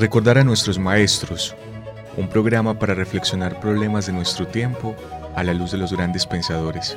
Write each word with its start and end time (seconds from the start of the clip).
Recordar 0.00 0.38
a 0.38 0.44
nuestros 0.44 0.78
maestros, 0.78 1.54
un 2.16 2.26
programa 2.26 2.78
para 2.78 2.94
reflexionar 2.94 3.60
problemas 3.60 4.06
de 4.06 4.14
nuestro 4.14 4.46
tiempo 4.46 4.96
a 5.36 5.44
la 5.44 5.52
luz 5.52 5.72
de 5.72 5.76
los 5.76 5.92
grandes 5.92 6.24
pensadores. 6.24 6.96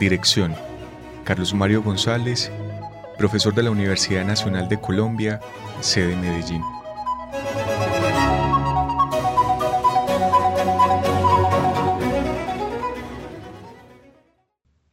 Dirección, 0.00 0.56
Carlos 1.22 1.54
Mario 1.54 1.84
González, 1.84 2.50
profesor 3.16 3.54
de 3.54 3.62
la 3.62 3.70
Universidad 3.70 4.24
Nacional 4.24 4.68
de 4.68 4.80
Colombia, 4.80 5.38
sede 5.80 6.16
Medellín. 6.16 6.62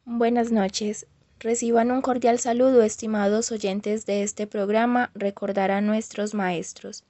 Buenas 0.04 0.52
noches. 0.52 1.04
Reciban 1.42 1.90
un 1.90 2.02
cordial 2.02 2.38
saludo, 2.38 2.82
estimados 2.82 3.50
oyentes 3.50 4.06
de 4.06 4.22
este 4.22 4.46
programa 4.46 5.10
Recordar 5.12 5.72
a 5.72 5.80
nuestros 5.80 6.34
maestros. 6.34 7.02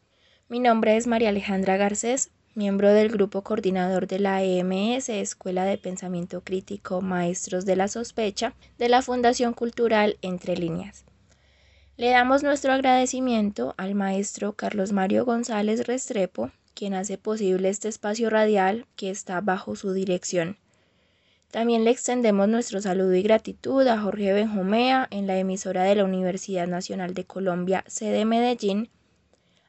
Mi 0.48 0.58
nombre 0.58 0.96
es 0.96 1.06
María 1.06 1.28
Alejandra 1.28 1.76
Garcés, 1.76 2.30
miembro 2.54 2.94
del 2.94 3.10
grupo 3.10 3.42
coordinador 3.42 4.06
de 4.06 4.20
la 4.20 4.42
EMS, 4.42 5.10
Escuela 5.10 5.66
de 5.66 5.76
Pensamiento 5.76 6.40
Crítico 6.40 7.02
Maestros 7.02 7.66
de 7.66 7.76
la 7.76 7.88
Sospecha, 7.88 8.54
de 8.78 8.88
la 8.88 9.02
Fundación 9.02 9.52
Cultural 9.52 10.16
Entre 10.22 10.56
Líneas. 10.56 11.04
Le 11.98 12.08
damos 12.08 12.42
nuestro 12.42 12.72
agradecimiento 12.72 13.74
al 13.76 13.94
maestro 13.94 14.54
Carlos 14.54 14.92
Mario 14.92 15.26
González 15.26 15.86
Restrepo, 15.86 16.50
quien 16.72 16.94
hace 16.94 17.18
posible 17.18 17.68
este 17.68 17.88
espacio 17.88 18.30
radial 18.30 18.86
que 18.96 19.10
está 19.10 19.42
bajo 19.42 19.76
su 19.76 19.92
dirección. 19.92 20.56
También 21.52 21.84
le 21.84 21.90
extendemos 21.90 22.48
nuestro 22.48 22.80
saludo 22.80 23.14
y 23.14 23.22
gratitud 23.22 23.86
a 23.86 24.00
Jorge 24.00 24.32
Benjumea 24.32 25.06
en 25.10 25.26
la 25.26 25.36
emisora 25.36 25.82
de 25.82 25.94
la 25.94 26.04
Universidad 26.04 26.66
Nacional 26.66 27.12
de 27.12 27.26
Colombia, 27.26 27.84
sede 27.86 28.24
Medellín, 28.24 28.88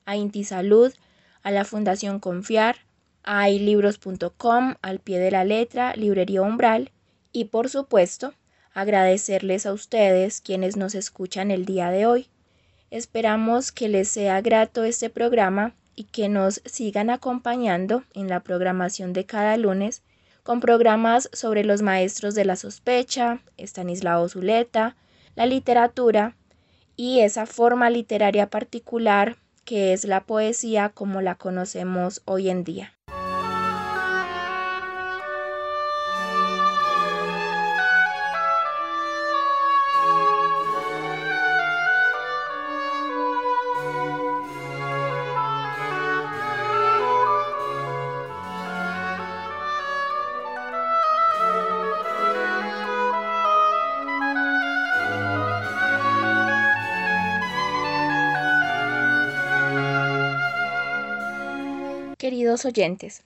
a 0.06 0.16
Inti 0.16 0.46
Salud, 0.46 0.94
a 1.42 1.52
la 1.52 1.66
Fundación 1.66 2.22
Confiar, 2.22 2.78
a 3.26 3.50
ilibros.com, 3.50 4.76
al 4.82 5.00
pie 5.00 5.20
de 5.20 5.32
la 5.32 5.44
letra, 5.44 5.94
Librería 5.98 6.42
Umbral 6.42 6.92
y 7.34 7.46
por 7.46 7.68
supuesto 7.68 8.34
agradecerles 8.74 9.66
a 9.66 9.74
ustedes 9.74 10.40
quienes 10.40 10.78
nos 10.78 10.96
escuchan 10.96 11.52
el 11.52 11.66
día 11.66 11.92
de 11.92 12.06
hoy. 12.06 12.30
Esperamos 12.92 13.74
que 13.74 13.90
les 13.90 14.08
sea 14.08 14.40
grato 14.40 14.86
este 14.86 15.10
programa 15.10 15.76
y 15.98 16.06
que 16.06 16.30
nos 16.30 16.62
sigan 16.64 17.10
acompañando 17.10 18.06
en 18.14 18.30
la 18.30 18.40
programación 18.40 19.12
de 19.12 19.26
cada 19.26 19.58
lunes 19.58 20.02
con 20.44 20.60
programas 20.60 21.30
sobre 21.34 21.64
los 21.64 21.82
maestros 21.82 22.36
de 22.36 22.46
la 22.46 22.56
sospecha, 22.56 23.42
Estanislao 23.58 24.28
Zuleta, 24.30 24.96
la 25.36 25.46
literatura 25.46 26.36
y 26.96 27.22
esa 27.22 27.46
forma 27.46 27.90
literaria 27.90 28.50
particular 28.50 29.38
que 29.66 29.94
es 29.94 30.06
la 30.06 30.26
poesía 30.26 30.90
como 30.90 31.22
la 31.22 31.36
conocemos 31.36 32.22
hoy 32.26 32.50
en 32.50 32.64
día. 32.64 32.94
Queridos 62.44 62.66
oyentes, 62.66 63.24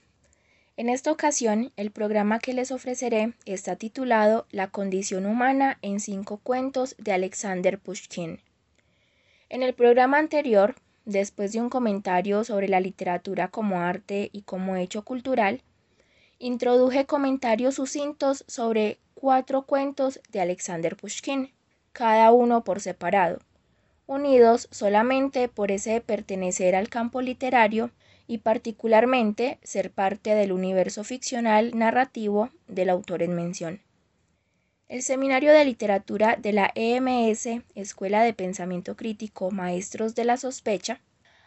en 0.76 0.88
esta 0.88 1.10
ocasión 1.10 1.72
el 1.76 1.90
programa 1.90 2.38
que 2.38 2.52
les 2.52 2.70
ofreceré 2.70 3.32
está 3.46 3.74
titulado 3.74 4.46
La 4.52 4.68
condición 4.68 5.26
humana 5.26 5.76
en 5.82 5.98
cinco 5.98 6.36
cuentos 6.36 6.94
de 6.98 7.10
Alexander 7.10 7.80
Pushkin. 7.80 8.38
En 9.48 9.64
el 9.64 9.74
programa 9.74 10.18
anterior, 10.18 10.76
después 11.04 11.52
de 11.52 11.60
un 11.60 11.68
comentario 11.68 12.44
sobre 12.44 12.68
la 12.68 12.78
literatura 12.78 13.48
como 13.48 13.80
arte 13.80 14.30
y 14.32 14.42
como 14.42 14.76
hecho 14.76 15.02
cultural, 15.02 15.62
introduje 16.38 17.04
comentarios 17.04 17.74
sucintos 17.74 18.44
sobre 18.46 18.98
cuatro 19.14 19.62
cuentos 19.62 20.20
de 20.30 20.42
Alexander 20.42 20.94
Pushkin, 20.94 21.50
cada 21.92 22.30
uno 22.30 22.62
por 22.62 22.78
separado, 22.78 23.40
unidos 24.06 24.68
solamente 24.70 25.48
por 25.48 25.72
ese 25.72 26.00
pertenecer 26.00 26.76
al 26.76 26.88
campo 26.88 27.20
literario 27.20 27.90
y 28.28 28.38
particularmente 28.38 29.58
ser 29.64 29.90
parte 29.90 30.36
del 30.36 30.52
universo 30.52 31.02
ficcional 31.02 31.76
narrativo 31.76 32.50
del 32.68 32.90
autor 32.90 33.22
en 33.22 33.34
mención. 33.34 33.80
El 34.86 35.02
Seminario 35.02 35.52
de 35.52 35.64
Literatura 35.64 36.36
de 36.36 36.52
la 36.52 36.70
EMS, 36.74 37.48
Escuela 37.74 38.22
de 38.22 38.34
Pensamiento 38.34 38.96
Crítico 38.96 39.50
Maestros 39.50 40.14
de 40.14 40.24
la 40.24 40.36
Sospecha, 40.36 41.00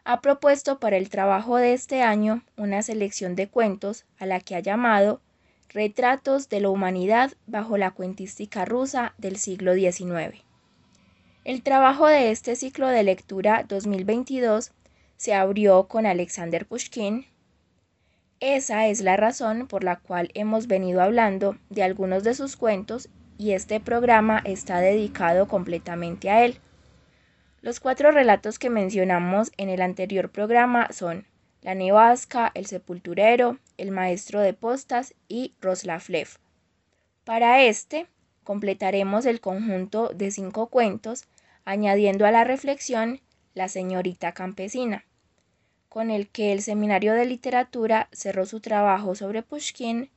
ha 0.04 0.22
propuesto 0.22 0.80
para 0.80 0.98
el 0.98 1.10
trabajo 1.10 1.58
de 1.58 1.74
este 1.74 2.02
año 2.02 2.44
una 2.58 2.82
selección 2.82 3.36
de 3.36 3.48
cuentos 3.48 4.06
a 4.18 4.26
la 4.26 4.40
que 4.40 4.56
ha 4.56 4.60
llamado 4.60 5.22
Retratos 5.70 6.50
de 6.50 6.62
la 6.62 6.70
Humanidad 6.70 7.32
bajo 7.46 7.78
la 7.78 7.92
cuentística 7.92 8.66
rusa 8.66 9.14
del 9.18 9.38
siglo 9.38 9.74
XIX. 9.74 10.44
El 11.44 11.64
trabajo 11.64 12.08
de 12.08 12.32
este 12.32 12.56
ciclo 12.56 12.88
de 12.88 13.04
lectura 13.04 13.66
2022 13.68 14.72
se 15.22 15.36
abrió 15.36 15.88
con 15.88 16.08
Alexander 16.08 16.66
Pushkin. 16.66 17.28
Esa 18.40 18.88
es 18.88 19.02
la 19.02 19.18
razón 19.18 19.68
por 19.68 19.84
la 19.84 19.98
cual 19.98 20.32
hemos 20.34 20.66
venido 20.66 21.00
hablando 21.00 21.60
de 21.70 21.84
algunos 21.84 22.24
de 22.24 22.34
sus 22.34 22.58
cuentos 22.58 23.08
y 23.38 23.52
este 23.52 23.80
programa 23.80 24.42
está 24.44 24.80
dedicado 24.80 25.48
completamente 25.48 26.32
a 26.32 26.44
él. 26.44 26.58
Los 27.62 27.80
cuatro 27.80 28.10
relatos 28.10 28.58
que 28.58 28.72
mencionamos 28.72 29.52
en 29.58 29.70
el 29.70 29.84
anterior 29.84 30.32
programa 30.32 30.88
son 30.92 31.28
La 31.62 31.76
Nevasca, 31.76 32.52
El 32.56 32.66
Sepulturero, 32.66 33.60
El 33.78 33.92
Maestro 33.92 34.40
de 34.40 34.56
Postas 34.56 35.14
y 35.28 35.54
Roslavlev. 35.62 36.30
Para 37.26 37.62
este, 37.62 38.08
completaremos 38.44 39.28
el 39.28 39.40
conjunto 39.40 40.10
de 40.16 40.32
cinco 40.32 40.66
cuentos, 40.66 41.26
añadiendo 41.64 42.26
a 42.26 42.32
la 42.32 42.44
reflexión 42.44 43.22
La 43.54 43.68
Señorita 43.68 44.32
Campesina 44.32 45.06
con 45.92 46.10
el 46.10 46.30
que 46.30 46.54
el 46.54 46.62
Seminario 46.62 47.14
de 47.16 47.26
Literatura 47.26 48.08
cerró 48.14 48.46
su 48.46 48.62
trabajo 48.62 49.14
sobre 49.14 49.44
Pushkin 49.44 50.10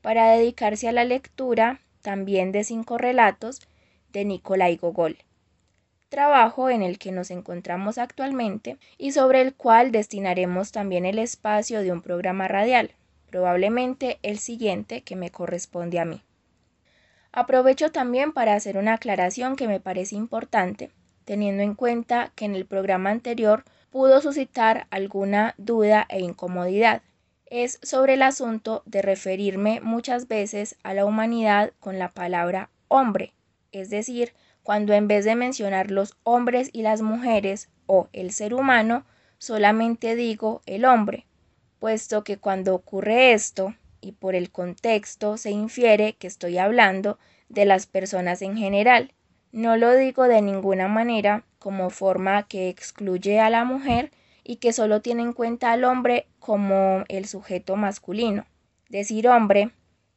para 0.00 0.30
dedicarse 0.30 0.88
a 0.88 0.92
la 0.92 1.02
lectura 1.02 1.80
también 2.00 2.52
de 2.52 2.62
cinco 2.62 2.96
relatos 2.96 3.66
de 4.12 4.24
Nikolai 4.24 4.76
Gogol, 4.76 5.18
trabajo 6.10 6.70
en 6.70 6.82
el 6.82 7.00
que 7.00 7.10
nos 7.10 7.32
encontramos 7.32 7.98
actualmente 7.98 8.76
y 8.98 9.10
sobre 9.10 9.40
el 9.40 9.52
cual 9.52 9.90
destinaremos 9.90 10.70
también 10.70 11.04
el 11.04 11.18
espacio 11.18 11.80
de 11.80 11.90
un 11.90 12.02
programa 12.02 12.46
radial, 12.46 12.92
probablemente 13.28 14.20
el 14.22 14.38
siguiente 14.38 15.00
que 15.00 15.16
me 15.16 15.30
corresponde 15.30 15.98
a 15.98 16.04
mí. 16.04 16.22
Aprovecho 17.32 17.90
también 17.90 18.30
para 18.30 18.54
hacer 18.54 18.78
una 18.78 18.94
aclaración 18.94 19.56
que 19.56 19.66
me 19.66 19.80
parece 19.80 20.14
importante, 20.14 20.92
teniendo 21.24 21.64
en 21.64 21.74
cuenta 21.74 22.30
que 22.36 22.44
en 22.44 22.54
el 22.54 22.64
programa 22.64 23.10
anterior 23.10 23.64
pudo 23.96 24.20
suscitar 24.20 24.86
alguna 24.90 25.54
duda 25.56 26.04
e 26.10 26.20
incomodidad. 26.20 27.00
Es 27.46 27.78
sobre 27.80 28.12
el 28.12 28.20
asunto 28.20 28.82
de 28.84 29.00
referirme 29.00 29.80
muchas 29.80 30.28
veces 30.28 30.76
a 30.82 30.92
la 30.92 31.06
humanidad 31.06 31.72
con 31.80 31.98
la 31.98 32.12
palabra 32.12 32.68
hombre, 32.88 33.32
es 33.72 33.88
decir, 33.88 34.34
cuando 34.62 34.92
en 34.92 35.08
vez 35.08 35.24
de 35.24 35.34
mencionar 35.34 35.90
los 35.90 36.14
hombres 36.24 36.68
y 36.74 36.82
las 36.82 37.00
mujeres 37.00 37.70
o 37.86 38.10
el 38.12 38.32
ser 38.32 38.52
humano, 38.52 39.06
solamente 39.38 40.14
digo 40.14 40.60
el 40.66 40.84
hombre, 40.84 41.24
puesto 41.78 42.22
que 42.22 42.36
cuando 42.36 42.74
ocurre 42.74 43.32
esto, 43.32 43.74
y 44.02 44.12
por 44.12 44.34
el 44.34 44.50
contexto 44.50 45.38
se 45.38 45.52
infiere 45.52 46.16
que 46.16 46.26
estoy 46.26 46.58
hablando 46.58 47.18
de 47.48 47.64
las 47.64 47.86
personas 47.86 48.42
en 48.42 48.58
general. 48.58 49.14
No 49.52 49.76
lo 49.76 49.94
digo 49.96 50.24
de 50.24 50.42
ninguna 50.42 50.88
manera 50.88 51.44
como 51.58 51.90
forma 51.90 52.44
que 52.44 52.68
excluye 52.68 53.40
a 53.40 53.50
la 53.50 53.64
mujer 53.64 54.10
y 54.44 54.56
que 54.56 54.72
solo 54.72 55.00
tiene 55.02 55.22
en 55.22 55.32
cuenta 55.32 55.72
al 55.72 55.84
hombre 55.84 56.26
como 56.38 57.04
el 57.08 57.26
sujeto 57.26 57.76
masculino. 57.76 58.44
Decir 58.88 59.28
hombre, 59.28 59.70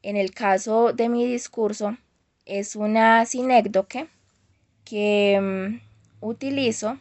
en 0.04 0.16
el 0.16 0.32
caso 0.32 0.94
de 0.94 1.10
mi 1.10 1.26
discurso, 1.26 1.98
es 2.46 2.76
una 2.76 3.26
sinécdoque 3.26 4.08
que 4.86 5.40
mm, 5.42 6.26
utilizo, 6.26 6.98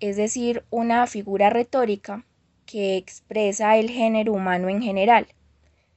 es 0.00 0.16
decir, 0.16 0.64
una 0.70 1.06
figura 1.06 1.50
retórica 1.50 2.24
que 2.66 2.96
expresa 2.96 3.76
el 3.76 3.90
género 3.90 4.32
humano 4.32 4.68
en 4.68 4.82
general. 4.82 5.26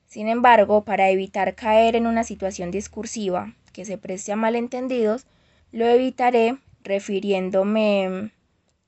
Sin 0.08 0.28
embargo, 0.28 0.84
para 0.84 1.10
evitar 1.10 1.56
caer 1.56 1.96
en 1.96 2.08
una 2.08 2.24
situación 2.24 2.72
discursiva 2.72 3.54
que 3.74 3.86
se 3.86 3.98
preste 3.98 4.32
a 4.32 4.36
malentendidos, 4.36 5.26
lo 5.72 5.86
evitaré 5.86 6.58
refiriéndome 6.84 8.32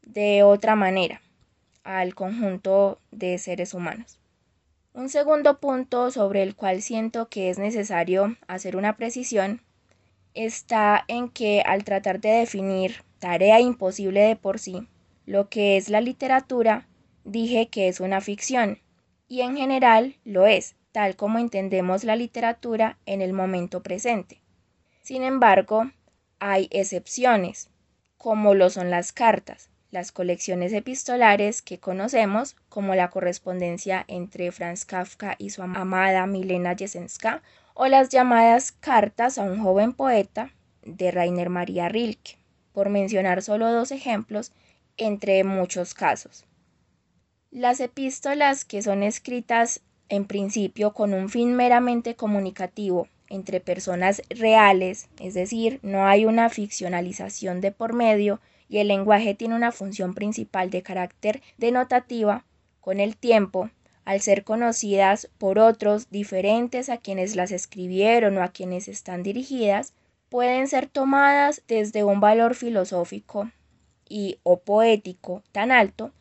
de 0.06 0.44
otra 0.44 0.76
manera 0.76 1.22
al 1.84 2.16
conjunto 2.16 3.00
de 3.12 3.38
seres 3.38 3.74
humanos. 3.74 4.20
Un 4.94 5.10
segundo 5.10 5.60
punto 5.60 6.12
sobre 6.12 6.44
el 6.44 6.56
cual 6.56 6.82
siento 6.82 7.28
que 7.30 7.50
es 7.50 7.58
necesario 7.58 8.38
hacer 8.48 8.76
una 8.76 8.96
precisión 8.96 9.62
está 10.34 11.04
en 11.08 11.30
que 11.30 11.62
al 11.66 11.84
tratar 11.84 12.20
de 12.20 12.30
definir 12.30 13.04
tarea 13.20 13.60
imposible 13.60 14.22
de 14.22 14.36
por 14.36 14.60
sí, 14.60 14.88
lo 15.26 15.50
que 15.50 15.78
es 15.78 15.90
la 15.90 16.02
literatura, 16.02 16.88
dije 17.24 17.70
que 17.70 17.88
es 17.88 18.02
una 18.02 18.20
ficción, 18.20 18.80
y 19.28 19.42
en 19.42 19.56
general 19.56 20.18
lo 20.26 20.46
es, 20.46 20.76
tal 20.92 21.16
como 21.16 21.40
entendemos 21.40 22.04
la 22.04 22.16
literatura 22.16 22.98
en 23.06 23.22
el 23.22 23.34
momento 23.34 23.82
presente. 23.82 24.42
Sin 25.02 25.24
embargo, 25.24 25.90
hay 26.46 26.68
excepciones, 26.72 27.70
como 28.18 28.54
lo 28.54 28.70
son 28.70 28.90
las 28.90 29.14
cartas, 29.14 29.70
las 29.92 30.12
colecciones 30.12 30.74
epistolares 30.74 31.62
que 31.62 31.80
conocemos, 31.80 32.58
como 32.68 32.96
la 32.96 33.10
correspondencia 33.10 34.04
entre 34.10 34.52
Franz 34.52 34.84
Kafka 34.84 35.36
y 35.38 35.52
su 35.52 35.62
amada 35.62 36.28
Milena 36.28 36.76
Jesenska, 36.76 37.42
o 37.74 37.88
las 37.88 38.10
llamadas 38.10 38.74
cartas 38.74 39.38
a 39.38 39.44
un 39.44 39.64
joven 39.64 39.94
poeta 39.94 40.52
de 40.82 41.12
Rainer 41.12 41.50
Maria 41.50 41.88
Rilke, 41.88 42.38
por 42.74 42.90
mencionar 42.90 43.42
solo 43.42 43.72
dos 43.72 43.92
ejemplos 43.92 44.52
entre 44.98 45.46
muchos 45.46 45.94
casos. 45.94 46.44
Las 47.52 47.80
epístolas 47.80 48.66
que 48.66 48.82
son 48.82 49.02
escritas 49.04 49.80
en 50.10 50.26
principio 50.26 50.92
con 50.92 51.14
un 51.14 51.30
fin 51.30 51.56
meramente 51.56 52.16
comunicativo 52.16 53.08
entre 53.34 53.60
personas 53.60 54.22
reales, 54.30 55.10
es 55.20 55.34
decir, 55.34 55.80
no 55.82 56.06
hay 56.06 56.26
una 56.26 56.50
ficcionalización 56.50 57.62
de 57.62 57.72
por 57.72 57.94
medio 57.94 58.40
y 58.70 58.78
el 58.78 58.88
lenguaje 58.88 59.34
tiene 59.34 59.56
una 59.56 59.72
función 59.72 60.14
principal 60.14 60.70
de 60.70 60.84
carácter 60.84 61.42
denotativa, 61.58 62.46
con 62.80 63.00
el 63.00 63.18
tiempo, 63.18 63.70
al 64.06 64.22
ser 64.22 64.44
conocidas 64.44 65.30
por 65.38 65.58
otros 65.58 66.10
diferentes 66.10 66.90
a 66.90 66.98
quienes 66.98 67.36
las 67.36 67.52
escribieron 67.52 68.38
o 68.38 68.44
a 68.44 68.50
quienes 68.50 68.88
están 68.88 69.24
dirigidas, 69.24 69.94
pueden 70.30 70.68
ser 70.68 70.88
tomadas 70.88 71.64
desde 71.68 72.04
un 72.04 72.20
valor 72.20 72.56
filosófico 72.56 73.50
y 74.08 74.40
o 74.44 74.60
poético 74.60 75.44
tan 75.52 75.72
alto 75.72 76.12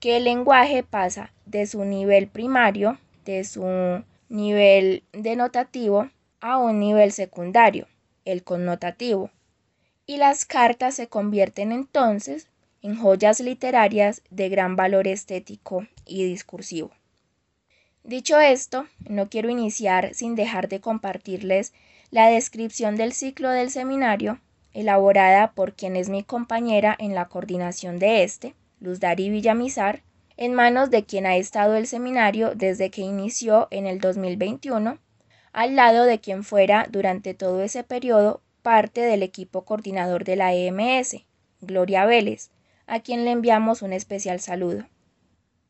que 0.00 0.16
el 0.16 0.24
lenguaje 0.24 0.82
pasa 0.82 1.32
de 1.44 1.66
su 1.66 1.84
nivel 1.84 2.28
primario, 2.28 2.98
de 3.24 3.44
su 3.44 3.64
nivel 4.28 5.04
denotativo, 5.12 6.08
a 6.42 6.58
un 6.58 6.80
nivel 6.80 7.12
secundario, 7.12 7.86
el 8.24 8.42
connotativo, 8.42 9.30
y 10.04 10.16
las 10.16 10.44
cartas 10.44 10.96
se 10.96 11.06
convierten 11.06 11.70
entonces 11.70 12.48
en 12.82 12.96
joyas 12.96 13.38
literarias 13.40 14.22
de 14.28 14.48
gran 14.48 14.74
valor 14.74 15.06
estético 15.06 15.86
y 16.04 16.24
discursivo. 16.24 16.90
Dicho 18.02 18.40
esto, 18.40 18.86
no 19.08 19.30
quiero 19.30 19.48
iniciar 19.50 20.14
sin 20.14 20.34
dejar 20.34 20.68
de 20.68 20.80
compartirles 20.80 21.72
la 22.10 22.26
descripción 22.26 22.96
del 22.96 23.12
ciclo 23.12 23.48
del 23.50 23.70
seminario, 23.70 24.40
elaborada 24.74 25.52
por 25.52 25.74
quien 25.74 25.94
es 25.94 26.08
mi 26.08 26.24
compañera 26.24 26.96
en 26.98 27.14
la 27.14 27.28
coordinación 27.28 28.00
de 28.00 28.24
este, 28.24 28.56
Luz 28.80 28.98
Dari 28.98 29.30
Villamizar, 29.30 30.02
en 30.36 30.54
manos 30.54 30.90
de 30.90 31.04
quien 31.04 31.24
ha 31.26 31.36
estado 31.36 31.76
el 31.76 31.86
seminario 31.86 32.56
desde 32.56 32.90
que 32.90 33.02
inició 33.02 33.68
en 33.70 33.86
el 33.86 34.00
2021, 34.00 34.98
al 35.52 35.76
lado 35.76 36.04
de 36.04 36.20
quien 36.20 36.44
fuera 36.44 36.86
durante 36.90 37.34
todo 37.34 37.62
ese 37.62 37.84
periodo 37.84 38.42
parte 38.62 39.00
del 39.00 39.22
equipo 39.22 39.64
coordinador 39.64 40.24
de 40.24 40.36
la 40.36 40.54
EMS, 40.54 41.24
Gloria 41.60 42.06
Vélez, 42.06 42.50
a 42.86 43.00
quien 43.00 43.24
le 43.24 43.32
enviamos 43.32 43.82
un 43.82 43.92
especial 43.92 44.40
saludo. 44.40 44.86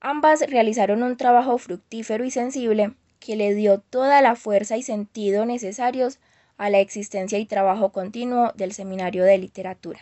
Ambas 0.00 0.40
realizaron 0.48 1.02
un 1.02 1.16
trabajo 1.16 1.58
fructífero 1.58 2.24
y 2.24 2.30
sensible 2.30 2.94
que 3.20 3.36
le 3.36 3.54
dio 3.54 3.78
toda 3.78 4.20
la 4.20 4.34
fuerza 4.34 4.76
y 4.76 4.82
sentido 4.82 5.46
necesarios 5.46 6.18
a 6.56 6.70
la 6.70 6.80
existencia 6.80 7.38
y 7.38 7.46
trabajo 7.46 7.92
continuo 7.92 8.52
del 8.56 8.72
Seminario 8.72 9.24
de 9.24 9.38
Literatura. 9.38 10.00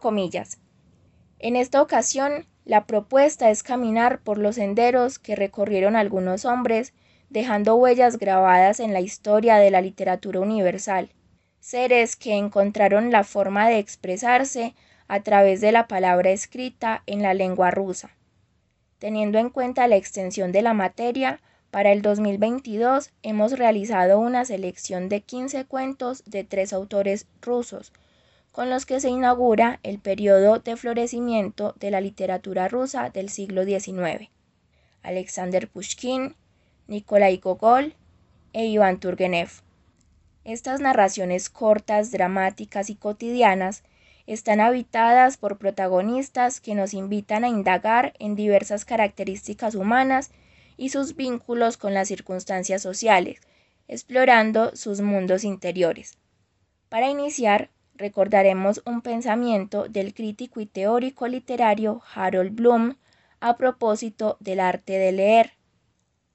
Comillas. 0.00 0.58
En 1.38 1.56
esta 1.56 1.82
ocasión, 1.82 2.46
la 2.64 2.86
propuesta 2.86 3.50
es 3.50 3.62
caminar 3.62 4.20
por 4.20 4.38
los 4.38 4.56
senderos 4.56 5.18
que 5.18 5.36
recorrieron 5.36 5.96
algunos 5.96 6.44
hombres, 6.44 6.94
dejando 7.30 7.76
huellas 7.76 8.18
grabadas 8.18 8.80
en 8.80 8.92
la 8.92 9.00
historia 9.00 9.56
de 9.56 9.70
la 9.70 9.80
literatura 9.80 10.40
universal, 10.40 11.10
seres 11.60 12.16
que 12.16 12.34
encontraron 12.34 13.10
la 13.10 13.24
forma 13.24 13.68
de 13.68 13.78
expresarse 13.78 14.74
a 15.08 15.20
través 15.22 15.60
de 15.60 15.72
la 15.72 15.88
palabra 15.88 16.30
escrita 16.30 17.02
en 17.06 17.22
la 17.22 17.34
lengua 17.34 17.70
rusa. 17.70 18.10
Teniendo 18.98 19.38
en 19.38 19.50
cuenta 19.50 19.88
la 19.88 19.96
extensión 19.96 20.52
de 20.52 20.62
la 20.62 20.74
materia, 20.74 21.40
para 21.70 21.92
el 21.92 22.00
2022 22.00 23.10
hemos 23.22 23.58
realizado 23.58 24.18
una 24.18 24.44
selección 24.44 25.08
de 25.08 25.20
15 25.20 25.66
cuentos 25.66 26.24
de 26.24 26.44
tres 26.44 26.72
autores 26.72 27.26
rusos, 27.42 27.92
con 28.52 28.70
los 28.70 28.86
que 28.86 29.00
se 29.00 29.10
inaugura 29.10 29.80
el 29.82 29.98
periodo 29.98 30.60
de 30.60 30.76
florecimiento 30.76 31.74
de 31.78 31.90
la 31.90 32.00
literatura 32.00 32.68
rusa 32.68 33.10
del 33.10 33.28
siglo 33.28 33.64
XIX. 33.64 34.30
Alexander 35.02 35.68
Pushkin, 35.68 36.34
Nikolai 36.88 37.38
Gogol 37.38 37.94
e 38.52 38.66
Iván 38.66 39.00
Turgenev. 39.00 39.50
Estas 40.44 40.80
narraciones 40.80 41.50
cortas, 41.50 42.12
dramáticas 42.12 42.90
y 42.90 42.94
cotidianas 42.94 43.82
están 44.26 44.60
habitadas 44.60 45.36
por 45.36 45.58
protagonistas 45.58 46.60
que 46.60 46.74
nos 46.74 46.94
invitan 46.94 47.42
a 47.42 47.48
indagar 47.48 48.14
en 48.20 48.36
diversas 48.36 48.84
características 48.84 49.74
humanas 49.74 50.30
y 50.76 50.90
sus 50.90 51.16
vínculos 51.16 51.76
con 51.76 51.94
las 51.94 52.08
circunstancias 52.08 52.82
sociales, 52.82 53.40
explorando 53.88 54.74
sus 54.76 55.00
mundos 55.00 55.42
interiores. 55.42 56.16
Para 56.88 57.08
iniciar, 57.08 57.70
recordaremos 57.94 58.82
un 58.84 59.00
pensamiento 59.00 59.88
del 59.88 60.14
crítico 60.14 60.60
y 60.60 60.66
teórico 60.66 61.26
literario 61.26 62.02
Harold 62.14 62.54
Bloom 62.54 62.94
a 63.40 63.56
propósito 63.56 64.36
del 64.38 64.60
arte 64.60 64.92
de 64.98 65.12
leer. 65.12 65.55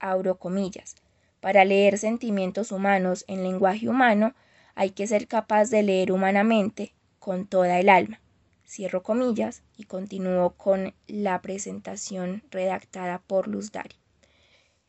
Abro 0.01 0.39
comillas. 0.39 0.95
Para 1.39 1.63
leer 1.63 1.99
sentimientos 1.99 2.71
humanos 2.71 3.23
en 3.27 3.43
lenguaje 3.43 3.87
humano, 3.87 4.33
hay 4.73 4.89
que 4.89 5.05
ser 5.05 5.27
capaz 5.27 5.69
de 5.69 5.83
leer 5.83 6.11
humanamente 6.11 6.93
con 7.19 7.45
toda 7.45 7.79
el 7.79 7.87
alma. 7.87 8.19
Cierro 8.65 9.03
comillas 9.03 9.61
y 9.77 9.83
continúo 9.83 10.55
con 10.57 10.95
la 11.07 11.41
presentación 11.41 12.41
redactada 12.49 13.19
por 13.19 13.47
Luz 13.47 13.71
Dari. 13.71 13.95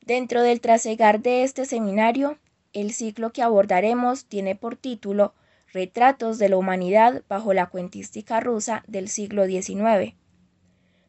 Dentro 0.01 0.43
del 0.43 0.61
trasegar 0.61 1.21
de 1.21 1.43
este 1.43 1.67
seminario, 1.67 2.39
el 2.73 2.93
ciclo 2.95 3.33
que 3.33 3.43
abordaremos 3.43 4.25
tiene 4.25 4.57
por 4.57 4.77
título 4.77 5.35
Retratos 5.73 6.39
de 6.39 6.49
la 6.49 6.57
humanidad 6.57 7.23
bajo 7.29 7.53
la 7.53 7.67
cuentística 7.67 8.41
rusa 8.41 8.83
del 8.87 9.09
siglo 9.09 9.45
XIX. 9.45 10.15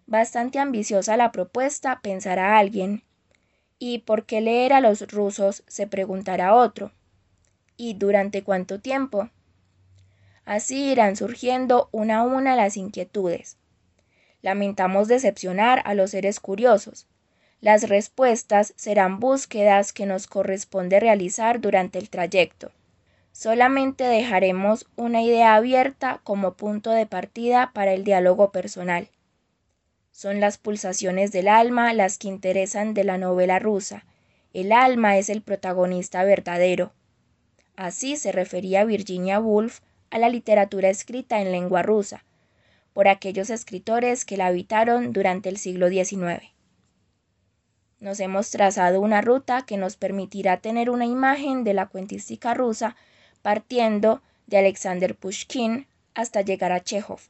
Bastante 0.08 0.60
ambiciosa 0.60 1.16
la 1.16 1.32
propuesta, 1.32 2.02
pensará 2.02 2.58
alguien. 2.58 3.04
¿Y 3.86 3.98
por 3.98 4.24
qué 4.26 4.40
leer 4.40 4.72
a 4.72 4.80
los 4.80 5.12
rusos? 5.12 5.66
se 5.68 5.88
preguntará 5.88 6.56
otro. 6.56 6.94
¿Y 7.76 7.96
durante 7.96 8.42
cuánto 8.42 8.80
tiempo? 8.80 9.30
Así 10.46 10.92
irán 10.94 11.18
surgiendo 11.18 11.90
una 11.92 12.20
a 12.20 12.24
una 12.24 12.56
las 12.56 12.78
inquietudes. 12.78 13.58
Lamentamos 14.42 15.10
decepcionar 15.10 15.82
a 15.84 15.96
los 15.96 16.12
seres 16.12 16.40
curiosos. 16.40 17.08
Las 17.60 17.90
respuestas 17.90 18.74
serán 18.78 19.20
búsquedas 19.20 19.92
que 19.92 20.06
nos 20.06 20.28
corresponde 20.28 21.02
realizar 21.02 21.60
durante 21.60 22.00
el 22.00 22.10
trayecto. 22.10 22.72
Solamente 23.34 24.06
dejaremos 24.06 24.88
una 24.96 25.24
idea 25.24 25.56
abierta 25.56 26.22
como 26.24 26.54
punto 26.54 26.92
de 26.92 27.06
partida 27.06 27.72
para 27.74 27.92
el 27.92 28.06
diálogo 28.06 28.54
personal. 28.54 29.10
Son 30.14 30.40
las 30.40 30.60
pulsaciones 30.60 31.32
del 31.32 31.48
alma 31.48 31.92
las 31.92 32.20
que 32.20 32.28
interesan 32.28 32.94
de 32.94 33.04
la 33.04 33.18
novela 33.18 33.58
rusa. 33.58 34.06
El 34.54 34.72
alma 34.72 35.18
es 35.18 35.28
el 35.28 35.42
protagonista 35.42 36.24
verdadero. 36.24 36.94
Así 37.76 38.16
se 38.16 38.32
refería 38.32 38.86
Virginia 38.86 39.40
Woolf 39.40 39.80
a 40.12 40.20
la 40.20 40.30
literatura 40.30 40.90
escrita 40.90 41.42
en 41.42 41.52
lengua 41.52 41.82
rusa, 41.82 42.24
por 42.94 43.08
aquellos 43.08 43.50
escritores 43.50 44.24
que 44.24 44.38
la 44.38 44.46
habitaron 44.46 45.14
durante 45.14 45.50
el 45.50 45.58
siglo 45.58 45.90
XIX. 45.90 46.44
Nos 48.00 48.20
hemos 48.20 48.52
trazado 48.52 49.02
una 49.02 49.22
ruta 49.22 49.64
que 49.66 49.78
nos 49.78 49.98
permitirá 49.98 50.58
tener 50.58 50.92
una 50.92 51.08
imagen 51.08 51.64
de 51.64 51.74
la 51.74 51.88
cuentística 51.88 52.54
rusa 52.54 52.96
partiendo 53.42 54.22
de 54.46 54.60
Alexander 54.60 55.16
Pushkin 55.16 55.88
hasta 56.14 56.42
llegar 56.42 56.72
a 56.72 56.84
Chekhov, 56.84 57.22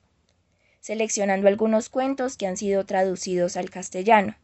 seleccionando 0.83 1.47
algunos 1.47 1.87
cuentos 1.87 2.35
que 2.35 2.45
han 2.45 2.57
sido 2.57 2.85
traducidos 2.85 3.55
al 3.55 3.69
castellano. 3.69 4.35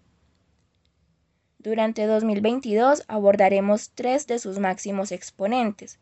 Durante 1.57 2.05
2022 2.05 3.03
abordaremos 3.09 3.91
tres 3.93 4.25
de 4.25 4.39
sus 4.39 4.57
máximos 4.57 5.11
exponentes, 5.11 5.99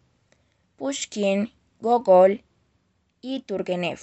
Pushkin, 0.76 1.52
Gogol 1.82 2.44
y 3.20 3.40
Turgenev. 3.40 4.00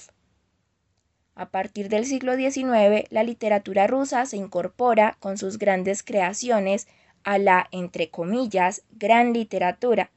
A 1.35 1.51
partir 1.51 1.87
del 1.87 2.05
siglo 2.05 2.35
XIX, 2.35 3.09
la 3.11 3.23
literatura 3.23 3.87
rusa 3.87 4.25
se 4.25 4.35
incorpora 4.35 5.15
con 5.21 5.37
sus 5.37 5.57
grandes 5.57 6.03
creaciones 6.03 6.89
a 7.23 7.37
la, 7.37 7.69
entre 7.71 8.09
comillas, 8.09 8.83
gran 8.91 9.31
literatura, 9.31 10.11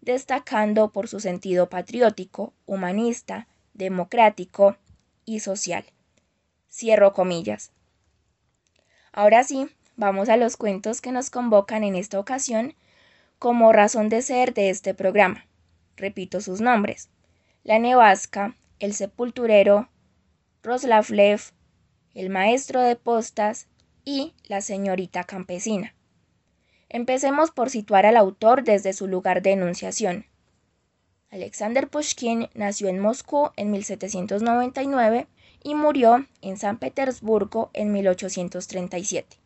destacando 0.00 0.92
por 0.92 1.08
su 1.08 1.20
sentido 1.20 1.68
patriótico, 1.68 2.54
humanista, 2.64 3.48
democrático 3.74 4.78
y 5.24 5.40
social. 5.40 5.84
Cierro 6.70 7.12
comillas. 7.12 7.72
Ahora 9.12 9.44
sí, 9.44 9.68
vamos 9.96 10.28
a 10.28 10.36
los 10.36 10.56
cuentos 10.56 11.00
que 11.00 11.12
nos 11.12 11.30
convocan 11.30 11.84
en 11.84 11.96
esta 11.96 12.18
ocasión 12.18 12.74
como 13.38 13.72
razón 13.72 14.08
de 14.08 14.22
ser 14.22 14.54
de 14.54 14.70
este 14.70 14.94
programa. 14.94 15.46
Repito 15.96 16.40
sus 16.40 16.60
nombres. 16.60 17.10
La 17.64 17.78
Nevasca, 17.78 18.56
El 18.78 18.94
Sepulturero, 18.94 19.88
Roslavlev, 20.62 21.40
El 22.14 22.30
Maestro 22.30 22.80
de 22.80 22.96
Postas 22.96 23.68
y 24.04 24.32
La 24.44 24.60
Señorita 24.60 25.24
Campesina. 25.24 25.94
Empecemos 26.88 27.50
por 27.50 27.70
situar 27.70 28.06
al 28.06 28.16
autor 28.16 28.64
desde 28.64 28.92
su 28.92 29.06
lugar 29.06 29.42
de 29.42 29.52
enunciación. 29.52 30.26
Alexander 31.32 31.88
Pushkin 31.88 32.50
nació 32.52 32.88
en 32.88 32.98
Moscú 32.98 33.52
en 33.56 33.70
1799 33.70 35.26
y 35.64 35.74
murió 35.74 36.26
en 36.42 36.58
San 36.58 36.76
Petersburgo 36.76 37.70
en 37.72 37.90
1837. 37.90 39.38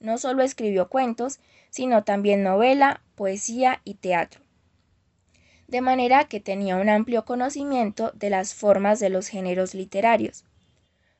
No 0.00 0.18
solo 0.18 0.42
escribió 0.42 0.88
cuentos, 0.88 1.38
sino 1.70 2.02
también 2.02 2.42
novela, 2.42 3.02
poesía 3.14 3.80
y 3.84 3.94
teatro. 3.94 4.40
De 5.68 5.80
manera 5.80 6.24
que 6.24 6.40
tenía 6.40 6.74
un 6.74 6.88
amplio 6.88 7.24
conocimiento 7.24 8.10
de 8.16 8.30
las 8.30 8.54
formas 8.54 8.98
de 8.98 9.10
los 9.10 9.28
géneros 9.28 9.74
literarios. 9.74 10.44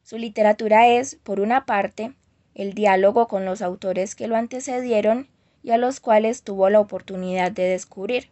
Su 0.02 0.18
literatura 0.18 0.88
es, 0.88 1.14
por 1.14 1.38
una 1.38 1.64
parte, 1.64 2.12
el 2.56 2.74
diálogo 2.74 3.28
con 3.28 3.44
los 3.44 3.62
autores 3.62 4.16
que 4.16 4.26
lo 4.26 4.34
antecedieron 4.34 5.28
y 5.62 5.70
a 5.70 5.76
los 5.76 6.00
cuales 6.00 6.42
tuvo 6.42 6.68
la 6.70 6.80
oportunidad 6.80 7.52
de 7.52 7.62
descubrir, 7.62 8.30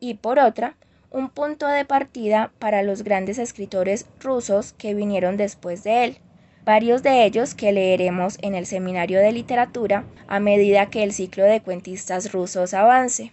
y 0.00 0.14
por 0.14 0.38
otra, 0.38 0.76
un 1.10 1.28
punto 1.28 1.66
de 1.66 1.84
partida 1.84 2.52
para 2.58 2.82
los 2.82 3.04
grandes 3.04 3.38
escritores 3.38 4.06
rusos 4.20 4.72
que 4.72 4.94
vinieron 4.94 5.36
después 5.36 5.84
de 5.84 6.04
él, 6.04 6.18
varios 6.64 7.02
de 7.02 7.24
ellos 7.24 7.54
que 7.54 7.72
leeremos 7.72 8.38
en 8.42 8.54
el 8.54 8.66
Seminario 8.66 9.20
de 9.20 9.32
Literatura 9.32 10.04
a 10.28 10.40
medida 10.40 10.90
que 10.90 11.02
el 11.02 11.12
ciclo 11.12 11.44
de 11.44 11.60
cuentistas 11.60 12.32
rusos 12.32 12.74
avance. 12.74 13.32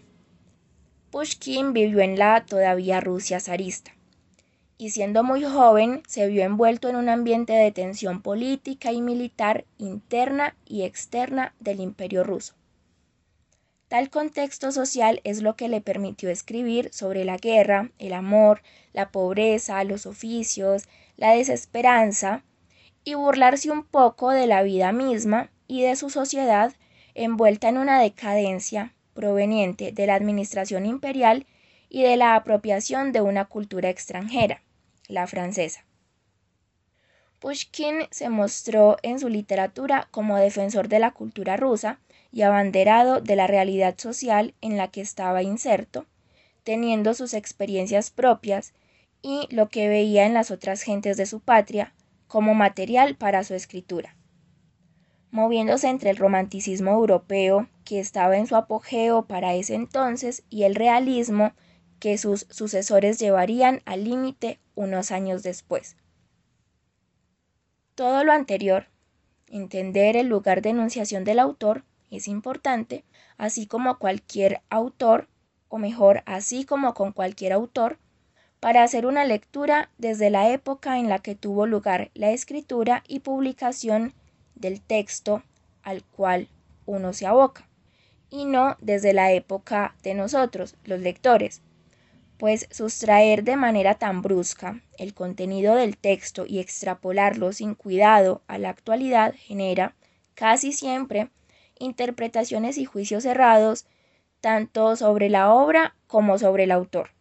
Pushkin 1.12 1.74
vivió 1.74 2.01
en 2.01 2.19
la 2.19 2.45
todavía 2.45 3.00
Rusia 3.00 3.39
zarista, 3.39 3.91
y 4.77 4.89
siendo 4.89 5.24
muy 5.24 5.43
joven 5.43 6.03
se 6.07 6.27
vio 6.27 6.43
envuelto 6.43 6.89
en 6.89 6.95
un 6.95 7.09
ambiente 7.09 7.53
de 7.53 7.71
tensión 7.71 8.21
política 8.21 8.91
y 8.91 9.01
militar 9.01 9.65
interna 9.77 10.55
y 10.65 10.83
externa 10.83 11.55
del 11.59 11.79
imperio 11.79 12.24
ruso. 12.24 12.56
Tal 13.88 14.10
contexto 14.10 14.74
social 14.74 15.22
es 15.24 15.41
lo 15.41 15.56
que 15.56 15.70
le 15.70 15.79
permitió 15.79 16.29
escribir 16.29 16.89
sobre 16.91 17.24
la 17.24 17.38
guerra, 17.38 17.89
el 18.00 18.12
amor, 18.12 18.62
la 18.91 19.12
pobreza, 19.12 19.82
los 19.86 20.06
oficios, 20.06 20.89
la 21.15 21.32
desesperanza, 21.32 22.44
y 23.06 23.13
burlarse 23.13 23.72
un 23.72 23.86
poco 23.86 24.32
de 24.32 24.46
la 24.48 24.62
vida 24.63 24.91
misma 24.91 25.50
y 25.67 25.84
de 25.84 25.96
su 25.96 26.10
sociedad 26.10 26.74
envuelta 27.15 27.70
en 27.70 27.77
una 27.77 28.01
decadencia 28.01 28.94
proveniente 29.13 29.94
de 29.94 30.06
la 30.06 30.15
administración 30.15 30.86
imperial 30.86 31.46
y 31.88 32.03
de 32.03 32.17
la 32.17 32.36
apropiación 32.36 33.13
de 33.13 33.22
una 33.22 33.46
cultura 33.46 33.89
extranjera, 33.89 34.62
la 35.08 35.25
francesa. 35.27 35.86
Pushkin 37.39 38.08
se 38.12 38.27
mostró 38.27 38.98
en 39.03 39.20
su 39.20 39.29
literatura 39.29 40.10
como 40.12 40.36
defensor 40.38 40.89
de 40.89 41.00
la 41.00 41.12
cultura 41.12 41.56
rusa 41.56 42.01
y 42.31 42.41
abanderado 42.41 43.22
de 43.22 43.36
la 43.36 43.48
realidad 43.48 43.96
social 43.98 44.53
en 44.62 44.77
la 44.77 44.89
que 44.89 45.01
estaba 45.01 45.43
inserto, 45.43 46.05
teniendo 46.63 47.13
sus 47.13 47.34
experiencias 47.34 48.12
propias 48.12 48.74
y 49.22 49.48
lo 49.50 49.69
que 49.69 49.88
veía 49.88 50.25
en 50.25 50.34
las 50.34 50.51
otras 50.51 50.81
gentes 50.81 51.17
de 51.17 51.25
su 51.25 51.39
patria 51.39 51.93
como 52.27 52.53
material 52.53 53.15
para 53.15 53.43
su 53.43 53.53
escritura. 53.53 54.15
Moviéndose 55.31 55.88
entre 55.89 56.10
el 56.10 56.17
romanticismo 56.17 56.91
europeo, 56.91 57.67
que 57.84 58.00
estaba 58.00 58.38
en 58.38 58.48
su 58.48 58.55
apogeo 58.55 59.25
para 59.25 59.55
ese 59.55 59.75
entonces, 59.75 60.43
y 60.50 60.63
el 60.63 60.75
realismo, 60.75 61.53
que 62.00 62.17
sus 62.17 62.48
sucesores 62.50 63.19
llevarían 63.19 63.81
al 63.86 64.03
límite 64.03 64.60
unos 64.75 65.12
años 65.12 65.43
después. 65.43 65.96
Todo 67.96 68.24
lo 68.24 68.31
anterior, 68.31 68.88
entender 69.48 70.15
el 70.15 70.27
lugar 70.27 70.62
de 70.62 70.69
enunciación 70.69 71.24
del 71.24 71.39
autor, 71.39 71.84
es 72.11 72.27
importante, 72.27 73.03
así 73.37 73.67
como 73.67 73.99
cualquier 73.99 74.61
autor, 74.69 75.27
o 75.69 75.77
mejor, 75.77 76.23
así 76.25 76.65
como 76.65 76.93
con 76.93 77.11
cualquier 77.11 77.53
autor, 77.53 77.97
para 78.59 78.83
hacer 78.83 79.05
una 79.05 79.25
lectura 79.25 79.91
desde 79.97 80.29
la 80.29 80.49
época 80.49 80.97
en 80.99 81.09
la 81.09 81.19
que 81.19 81.35
tuvo 81.35 81.65
lugar 81.65 82.09
la 82.13 82.31
escritura 82.31 83.03
y 83.07 83.19
publicación 83.19 84.13
del 84.55 84.81
texto 84.81 85.43
al 85.83 86.03
cual 86.03 86.49
uno 86.85 87.13
se 87.13 87.27
aboca, 87.27 87.67
y 88.29 88.45
no 88.45 88.77
desde 88.81 89.13
la 89.13 89.31
época 89.31 89.95
de 90.03 90.13
nosotros, 90.13 90.75
los 90.83 90.99
lectores, 90.99 91.61
pues 92.37 92.67
sustraer 92.71 93.43
de 93.43 93.55
manera 93.55 93.95
tan 93.95 94.21
brusca 94.21 94.81
el 94.97 95.13
contenido 95.13 95.75
del 95.75 95.97
texto 95.97 96.45
y 96.45 96.59
extrapolarlo 96.59 97.51
sin 97.51 97.73
cuidado 97.73 98.41
a 98.47 98.57
la 98.57 98.69
actualidad 98.69 99.33
genera 99.35 99.95
casi 100.35 100.71
siempre 100.71 101.29
interpretaciones 101.79 102.77
y 102.77 102.86
juicios 102.86 103.25
errados 103.25 103.86
tanto 104.41 104.96
sobre 104.96 105.29
la 105.29 105.53
obra 105.53 105.96
como 106.07 106.38
sobre 106.38 106.63
el 106.63 106.72
autor. 106.72 107.12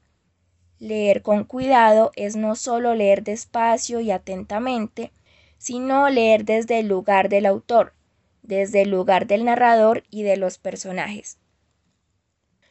Leer 0.79 1.23
con 1.23 1.45
cuidado 1.45 2.13
es 2.17 2.37
no 2.37 2.55
solo 2.55 2.95
leer 2.95 3.23
despacio 3.25 4.01
y 4.01 4.11
atentamente, 4.11 5.13
sino 5.59 6.09
leer 6.11 6.45
desde 6.45 6.79
el 6.79 6.89
lugar 6.89 7.29
del 7.29 7.47
autor, 7.47 7.95
desde 8.43 8.83
el 8.83 8.91
lugar 8.91 9.27
del 9.27 9.45
narrador 9.45 10.05
y 10.11 10.23
de 10.23 10.37
los 10.37 10.59
personajes. 10.59 11.39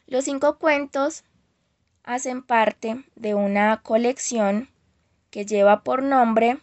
Los 0.06 0.24
cinco 0.24 0.58
cuentos 0.58 1.24
hacen 2.04 2.42
parte 2.42 3.04
de 3.16 3.34
una 3.34 3.82
colección 3.82 4.70
que 5.30 5.44
lleva 5.44 5.82
por 5.82 6.02
nombre 6.02 6.58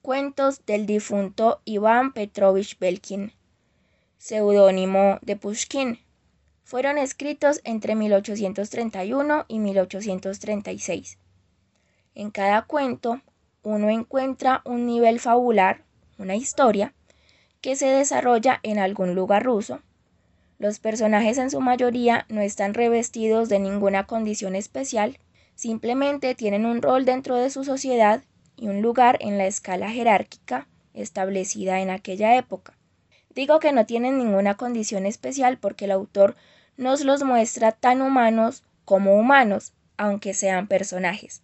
Cuentos 0.00 0.64
del 0.64 0.86
difunto 0.86 1.60
Iván 1.64 2.12
Petrovich 2.12 2.78
Belkin, 2.78 3.32
seudónimo 4.18 5.18
de 5.22 5.36
Pushkin 5.36 6.00
fueron 6.64 6.98
escritos 6.98 7.60
entre 7.64 7.94
1831 7.94 9.46
y 9.48 9.58
1836. 9.58 11.18
En 12.14 12.30
cada 12.30 12.62
cuento 12.62 13.22
uno 13.62 13.88
encuentra 13.90 14.62
un 14.64 14.86
nivel 14.86 15.20
fabular, 15.20 15.82
una 16.18 16.36
historia, 16.36 16.94
que 17.60 17.76
se 17.76 17.86
desarrolla 17.86 18.60
en 18.62 18.78
algún 18.78 19.14
lugar 19.14 19.44
ruso. 19.44 19.80
Los 20.58 20.78
personajes 20.78 21.38
en 21.38 21.50
su 21.50 21.60
mayoría 21.60 22.26
no 22.28 22.40
están 22.40 22.74
revestidos 22.74 23.48
de 23.48 23.60
ninguna 23.60 24.06
condición 24.06 24.56
especial, 24.56 25.18
simplemente 25.54 26.34
tienen 26.34 26.66
un 26.66 26.82
rol 26.82 27.04
dentro 27.04 27.36
de 27.36 27.50
su 27.50 27.64
sociedad 27.64 28.22
y 28.56 28.68
un 28.68 28.82
lugar 28.82 29.18
en 29.20 29.38
la 29.38 29.46
escala 29.46 29.90
jerárquica 29.90 30.66
establecida 30.94 31.80
en 31.80 31.90
aquella 31.90 32.36
época. 32.36 32.77
Digo 33.34 33.60
que 33.60 33.72
no 33.72 33.86
tienen 33.86 34.18
ninguna 34.18 34.56
condición 34.56 35.06
especial 35.06 35.58
porque 35.58 35.84
el 35.84 35.92
autor 35.92 36.36
nos 36.76 37.04
los 37.04 37.22
muestra 37.22 37.72
tan 37.72 38.02
humanos 38.02 38.62
como 38.84 39.16
humanos, 39.16 39.72
aunque 39.96 40.34
sean 40.34 40.66
personajes. 40.66 41.42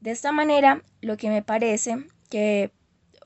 De 0.00 0.10
esta 0.10 0.32
manera, 0.32 0.82
lo 1.00 1.16
que 1.16 1.28
me 1.28 1.42
parece 1.42 2.04
que, 2.28 2.70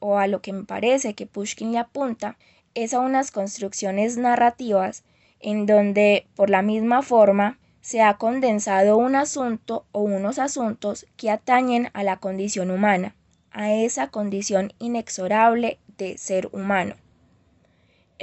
o 0.01 0.19
a 0.19 0.27
lo 0.27 0.43
que 0.43 0.53
me 0.53 0.65
parece 0.65 1.15
que 1.15 1.27
Pushkin 1.27 1.73
le 1.73 1.79
apunta, 1.79 2.37
es 2.75 2.95
a 2.95 3.01
unas 3.01 3.31
construcciones 3.31 4.17
narrativas 4.17 5.05
en 5.41 5.67
donde, 5.67 6.27
por 6.35 6.51
la 6.51 6.63
misma 6.63 7.03
forma, 7.03 7.59
se 7.81 8.01
ha 8.01 8.15
condensado 8.15 8.97
un 8.97 9.15
asunto 9.15 9.85
o 9.93 10.01
unos 10.01 10.39
asuntos 10.39 11.07
que 11.17 11.31
atañen 11.31 11.91
a 11.93 12.03
la 12.03 12.17
condición 12.17 12.71
humana, 12.71 13.15
a 13.51 13.73
esa 13.73 14.09
condición 14.09 14.73
inexorable 14.79 15.79
de 15.99 16.17
ser 16.19 16.49
humano. 16.53 16.97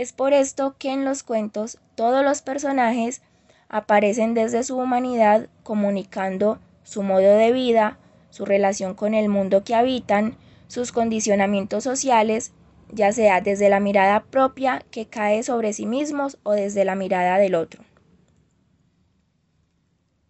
Es 0.01 0.13
por 0.13 0.33
esto 0.33 0.75
que 0.79 0.91
en 0.91 1.05
los 1.05 1.21
cuentos 1.21 1.77
todos 1.93 2.25
los 2.25 2.41
personajes 2.41 3.21
aparecen 3.69 4.33
desde 4.33 4.63
su 4.63 4.75
humanidad 4.75 5.47
comunicando 5.61 6.57
su 6.81 7.03
modo 7.03 7.37
de 7.37 7.51
vida, 7.51 7.99
su 8.31 8.45
relación 8.45 8.95
con 8.95 9.13
el 9.13 9.29
mundo 9.29 9.63
que 9.63 9.75
habitan, 9.75 10.37
sus 10.67 10.91
condicionamientos 10.91 11.83
sociales, 11.83 12.51
ya 12.91 13.11
sea 13.11 13.41
desde 13.41 13.69
la 13.69 13.79
mirada 13.79 14.23
propia 14.23 14.83
que 14.89 15.05
cae 15.05 15.43
sobre 15.43 15.71
sí 15.71 15.85
mismos 15.85 16.39
o 16.41 16.53
desde 16.53 16.83
la 16.83 16.95
mirada 16.95 17.37
del 17.37 17.53
otro. 17.53 17.83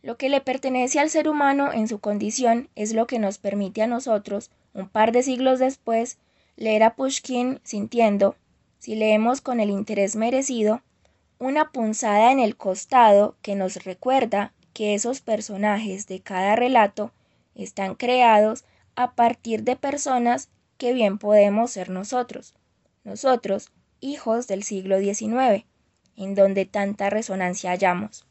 Lo 0.01 0.17
que 0.17 0.27
le 0.27 0.41
pertenece 0.41 0.99
al 0.99 1.09
ser 1.09 1.29
humano 1.29 1.71
en 1.71 1.87
su 1.87 1.99
condición 1.99 2.67
es 2.75 2.93
lo 2.93 3.07
que 3.07 3.19
nos 3.19 3.37
permite 3.37 3.81
a 3.81 3.87
nosotros, 3.87 4.51
un 4.73 4.89
par 4.89 5.13
de 5.13 5.23
siglos 5.23 5.59
después, 5.59 6.17
leer 6.57 6.83
a 6.83 6.95
Pushkin 6.95 7.61
sintiendo, 7.63 8.35
si 8.81 8.95
leemos 8.95 9.41
con 9.41 9.59
el 9.59 9.69
interés 9.69 10.15
merecido, 10.15 10.81
una 11.37 11.71
punzada 11.71 12.31
en 12.31 12.39
el 12.39 12.57
costado 12.57 13.35
que 13.43 13.53
nos 13.53 13.83
recuerda 13.83 14.53
que 14.73 14.95
esos 14.95 15.21
personajes 15.21 16.07
de 16.07 16.21
cada 16.21 16.55
relato 16.55 17.11
están 17.53 17.93
creados 17.93 18.65
a 18.95 19.11
partir 19.11 19.61
de 19.61 19.75
personas 19.75 20.49
que 20.79 20.93
bien 20.93 21.19
podemos 21.19 21.69
ser 21.69 21.91
nosotros, 21.91 22.55
nosotros, 23.03 23.71
hijos 23.99 24.47
del 24.47 24.63
siglo 24.63 24.97
XIX, 24.99 25.63
en 26.15 26.33
donde 26.33 26.65
tanta 26.65 27.11
resonancia 27.11 27.69
hallamos. 27.69 28.25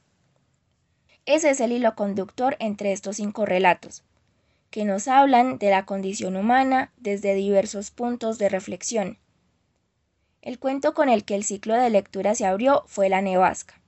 Ese 1.26 1.50
es 1.50 1.60
el 1.60 1.70
hilo 1.70 1.94
conductor 1.94 2.56
entre 2.58 2.90
estos 2.90 3.18
cinco 3.18 3.46
relatos, 3.46 4.02
que 4.72 4.84
nos 4.84 5.06
hablan 5.06 5.58
de 5.58 5.70
la 5.70 5.86
condición 5.86 6.34
humana 6.34 6.92
desde 6.96 7.36
diversos 7.36 7.92
puntos 7.92 8.38
de 8.38 8.48
reflexión. 8.48 9.20
El 10.42 10.58
cuento 10.58 10.94
con 10.94 11.08
el 11.08 11.24
que 11.24 11.34
el 11.34 11.44
ciclo 11.44 11.74
de 11.74 11.90
lectura 11.90 12.34
se 12.34 12.46
abrió 12.46 12.84
fue 12.86 13.08
La 13.10 13.20
Nevasca. 13.20 13.80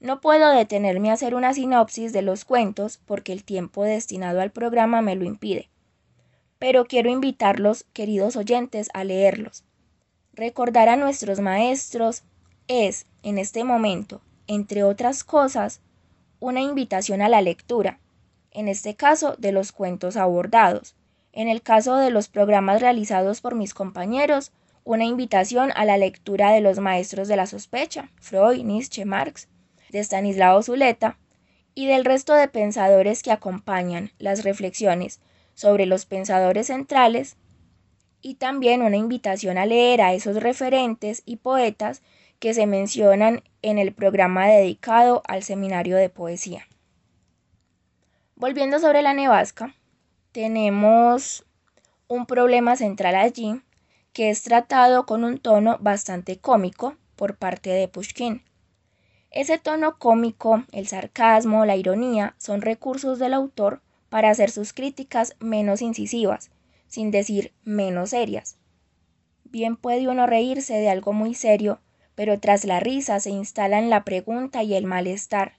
No 0.00 0.20
puedo 0.20 0.50
detenerme 0.50 1.10
a 1.10 1.14
hacer 1.14 1.34
una 1.34 1.52
sinopsis 1.52 2.12
de 2.12 2.22
los 2.22 2.44
cuentos 2.44 2.98
porque 3.04 3.32
el 3.32 3.44
tiempo 3.44 3.84
destinado 3.84 4.40
al 4.40 4.50
programa 4.50 5.02
me 5.02 5.16
lo 5.16 5.24
impide, 5.24 5.68
pero 6.58 6.86
quiero 6.86 7.10
invitarlos, 7.10 7.84
queridos 7.92 8.36
oyentes, 8.36 8.88
a 8.94 9.04
leerlos. 9.04 9.64
Recordar 10.32 10.88
a 10.88 10.96
nuestros 10.96 11.40
maestros 11.40 12.22
es, 12.68 13.06
en 13.22 13.38
este 13.38 13.64
momento, 13.64 14.22
entre 14.46 14.82
otras 14.82 15.24
cosas, 15.24 15.80
una 16.40 16.60
invitación 16.60 17.22
a 17.22 17.28
la 17.28 17.40
lectura, 17.40 18.00
en 18.50 18.68
este 18.68 18.94
caso 18.94 19.34
de 19.38 19.52
los 19.52 19.72
cuentos 19.72 20.16
abordados. 20.16 20.94
En 21.32 21.48
el 21.48 21.60
caso 21.60 21.96
de 21.96 22.10
los 22.10 22.28
programas 22.28 22.80
realizados 22.80 23.42
por 23.42 23.54
mis 23.54 23.74
compañeros, 23.74 24.52
una 24.86 25.04
invitación 25.04 25.72
a 25.74 25.84
la 25.84 25.98
lectura 25.98 26.52
de 26.52 26.60
los 26.60 26.78
maestros 26.78 27.26
de 27.26 27.34
la 27.34 27.46
sospecha, 27.46 28.08
Freud, 28.20 28.62
Nietzsche, 28.62 29.04
Marx, 29.04 29.48
de 29.90 29.98
Stanislao 29.98 30.62
Zuleta, 30.62 31.18
y 31.74 31.86
del 31.86 32.04
resto 32.04 32.34
de 32.34 32.46
pensadores 32.46 33.24
que 33.24 33.32
acompañan 33.32 34.12
las 34.18 34.44
reflexiones 34.44 35.20
sobre 35.54 35.86
los 35.86 36.06
pensadores 36.06 36.68
centrales, 36.68 37.36
y 38.22 38.36
también 38.36 38.80
una 38.80 38.96
invitación 38.96 39.58
a 39.58 39.66
leer 39.66 40.00
a 40.00 40.14
esos 40.14 40.36
referentes 40.36 41.24
y 41.26 41.36
poetas 41.36 42.00
que 42.38 42.54
se 42.54 42.66
mencionan 42.66 43.42
en 43.62 43.78
el 43.78 43.92
programa 43.92 44.46
dedicado 44.46 45.20
al 45.26 45.42
seminario 45.42 45.96
de 45.96 46.10
poesía. 46.10 46.64
Volviendo 48.36 48.78
sobre 48.78 49.02
la 49.02 49.14
nevasca, 49.14 49.74
tenemos 50.30 51.44
un 52.06 52.26
problema 52.26 52.76
central 52.76 53.16
allí 53.16 53.60
que 54.16 54.30
es 54.30 54.42
tratado 54.42 55.04
con 55.04 55.24
un 55.24 55.36
tono 55.36 55.76
bastante 55.78 56.38
cómico 56.38 56.96
por 57.16 57.36
parte 57.36 57.68
de 57.68 57.86
Pushkin. 57.86 58.42
Ese 59.30 59.58
tono 59.58 59.98
cómico, 59.98 60.64
el 60.72 60.86
sarcasmo, 60.86 61.66
la 61.66 61.76
ironía 61.76 62.34
son 62.38 62.62
recursos 62.62 63.18
del 63.18 63.34
autor 63.34 63.82
para 64.08 64.30
hacer 64.30 64.50
sus 64.50 64.72
críticas 64.72 65.36
menos 65.38 65.82
incisivas, 65.82 66.50
sin 66.88 67.10
decir 67.10 67.52
menos 67.62 68.08
serias. 68.08 68.56
Bien 69.44 69.76
puede 69.76 70.08
uno 70.08 70.26
reírse 70.26 70.72
de 70.72 70.88
algo 70.88 71.12
muy 71.12 71.34
serio 71.34 71.80
pero 72.14 72.40
tras 72.40 72.64
la 72.64 72.80
risa 72.80 73.20
se 73.20 73.28
instalan 73.28 73.90
la 73.90 74.02
pregunta 74.02 74.62
y 74.62 74.72
el 74.72 74.86
malestar. 74.86 75.58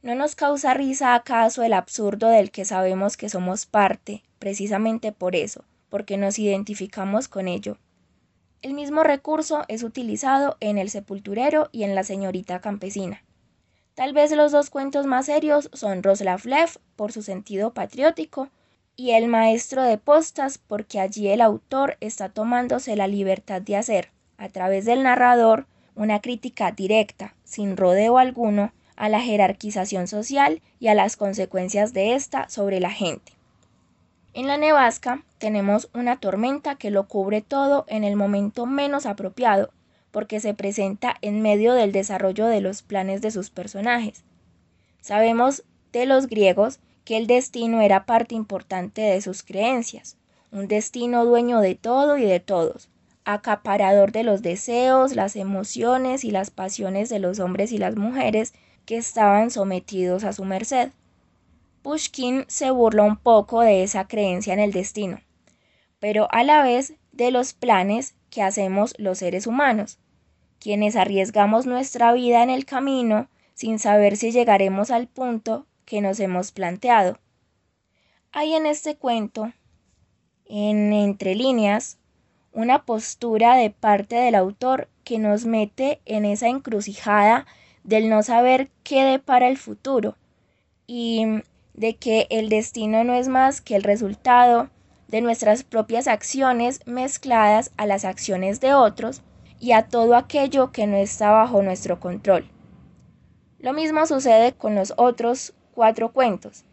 ¿No 0.00 0.14
nos 0.14 0.34
causa 0.34 0.72
risa 0.72 1.14
acaso 1.14 1.62
el 1.62 1.74
absurdo 1.74 2.30
del 2.30 2.50
que 2.50 2.64
sabemos 2.64 3.18
que 3.18 3.28
somos 3.28 3.66
parte, 3.66 4.22
precisamente 4.38 5.12
por 5.12 5.36
eso, 5.36 5.66
porque 5.90 6.16
nos 6.16 6.38
identificamos 6.38 7.28
con 7.28 7.46
ello? 7.46 7.76
El 8.62 8.74
mismo 8.74 9.02
recurso 9.04 9.62
es 9.68 9.82
utilizado 9.82 10.58
en 10.60 10.76
El 10.76 10.90
sepulturero 10.90 11.70
y 11.72 11.84
en 11.84 11.94
La 11.94 12.04
señorita 12.04 12.60
campesina. 12.60 13.24
Tal 13.94 14.12
vez 14.12 14.30
los 14.32 14.52
dos 14.52 14.68
cuentos 14.68 15.06
más 15.06 15.26
serios 15.26 15.70
son 15.72 16.02
Roslavlev 16.02 16.78
por 16.94 17.10
su 17.10 17.22
sentido 17.22 17.72
patriótico 17.72 18.50
y 18.96 19.12
El 19.12 19.28
maestro 19.28 19.82
de 19.82 19.96
postas 19.96 20.58
porque 20.58 21.00
allí 21.00 21.28
el 21.28 21.40
autor 21.40 21.96
está 22.00 22.28
tomándose 22.28 22.96
la 22.96 23.06
libertad 23.06 23.62
de 23.62 23.76
hacer, 23.76 24.10
a 24.36 24.50
través 24.50 24.84
del 24.84 25.04
narrador, 25.04 25.66
una 25.94 26.20
crítica 26.20 26.70
directa, 26.70 27.34
sin 27.44 27.78
rodeo 27.78 28.18
alguno, 28.18 28.74
a 28.94 29.08
la 29.08 29.22
jerarquización 29.22 30.06
social 30.06 30.60
y 30.78 30.88
a 30.88 30.94
las 30.94 31.16
consecuencias 31.16 31.94
de 31.94 32.14
esta 32.14 32.46
sobre 32.50 32.78
la 32.78 32.90
gente. 32.90 33.32
En 34.32 34.46
la 34.46 34.56
nevasca 34.56 35.24
tenemos 35.38 35.90
una 35.92 36.20
tormenta 36.20 36.76
que 36.76 36.90
lo 36.90 37.08
cubre 37.08 37.40
todo 37.40 37.84
en 37.88 38.04
el 38.04 38.14
momento 38.14 38.64
menos 38.64 39.04
apropiado, 39.04 39.70
porque 40.12 40.38
se 40.38 40.54
presenta 40.54 41.16
en 41.20 41.42
medio 41.42 41.72
del 41.74 41.90
desarrollo 41.90 42.46
de 42.46 42.60
los 42.60 42.82
planes 42.82 43.22
de 43.22 43.32
sus 43.32 43.50
personajes. 43.50 44.22
Sabemos 45.00 45.64
de 45.92 46.06
los 46.06 46.28
griegos 46.28 46.78
que 47.04 47.16
el 47.16 47.26
destino 47.26 47.80
era 47.80 48.06
parte 48.06 48.36
importante 48.36 49.02
de 49.02 49.20
sus 49.20 49.42
creencias, 49.42 50.16
un 50.52 50.68
destino 50.68 51.24
dueño 51.24 51.60
de 51.60 51.74
todo 51.74 52.16
y 52.16 52.24
de 52.24 52.38
todos, 52.38 52.88
acaparador 53.24 54.12
de 54.12 54.22
los 54.22 54.42
deseos, 54.42 55.16
las 55.16 55.34
emociones 55.34 56.24
y 56.24 56.30
las 56.30 56.50
pasiones 56.50 57.08
de 57.08 57.18
los 57.18 57.40
hombres 57.40 57.72
y 57.72 57.78
las 57.78 57.96
mujeres 57.96 58.52
que 58.86 58.96
estaban 58.96 59.50
sometidos 59.50 60.22
a 60.22 60.32
su 60.32 60.44
merced. 60.44 60.90
Pushkin 61.82 62.44
se 62.48 62.70
burla 62.70 63.04
un 63.04 63.16
poco 63.16 63.62
de 63.62 63.82
esa 63.82 64.06
creencia 64.06 64.52
en 64.52 64.60
el 64.60 64.72
destino, 64.72 65.20
pero 65.98 66.28
a 66.30 66.44
la 66.44 66.62
vez 66.62 66.94
de 67.12 67.30
los 67.30 67.54
planes 67.54 68.14
que 68.30 68.42
hacemos 68.42 68.94
los 68.98 69.18
seres 69.18 69.46
humanos, 69.46 69.98
quienes 70.58 70.94
arriesgamos 70.94 71.66
nuestra 71.66 72.12
vida 72.12 72.42
en 72.42 72.50
el 72.50 72.66
camino 72.66 73.28
sin 73.54 73.78
saber 73.78 74.16
si 74.16 74.30
llegaremos 74.30 74.90
al 74.90 75.06
punto 75.08 75.66
que 75.84 76.00
nos 76.00 76.20
hemos 76.20 76.52
planteado. 76.52 77.18
Hay 78.32 78.54
en 78.54 78.66
este 78.66 78.96
cuento, 78.96 79.52
en 80.46 80.92
entre 80.92 81.34
líneas, 81.34 81.98
una 82.52 82.84
postura 82.84 83.56
de 83.56 83.70
parte 83.70 84.16
del 84.16 84.34
autor 84.34 84.88
que 85.02 85.18
nos 85.18 85.46
mete 85.46 86.00
en 86.04 86.24
esa 86.24 86.48
encrucijada 86.48 87.46
del 87.84 88.08
no 88.08 88.22
saber 88.22 88.70
qué 88.82 89.02
depara 89.04 89.48
el 89.48 89.56
futuro 89.56 90.16
y 90.86 91.24
de 91.80 91.96
que 91.96 92.26
el 92.28 92.50
destino 92.50 93.04
no 93.04 93.14
es 93.14 93.28
más 93.28 93.62
que 93.62 93.74
el 93.74 93.82
resultado 93.82 94.68
de 95.08 95.22
nuestras 95.22 95.64
propias 95.64 96.08
acciones 96.08 96.80
mezcladas 96.84 97.72
a 97.78 97.86
las 97.86 98.04
acciones 98.04 98.60
de 98.60 98.74
otros 98.74 99.22
y 99.58 99.72
a 99.72 99.88
todo 99.88 100.14
aquello 100.14 100.72
que 100.72 100.86
no 100.86 100.98
está 100.98 101.30
bajo 101.30 101.62
nuestro 101.62 101.98
control. 101.98 102.46
Lo 103.58 103.72
mismo 103.72 104.04
sucede 104.04 104.52
con 104.52 104.74
los 104.74 104.92
otros 104.98 105.54
cuatro 105.72 106.12
cuentos. 106.12 106.64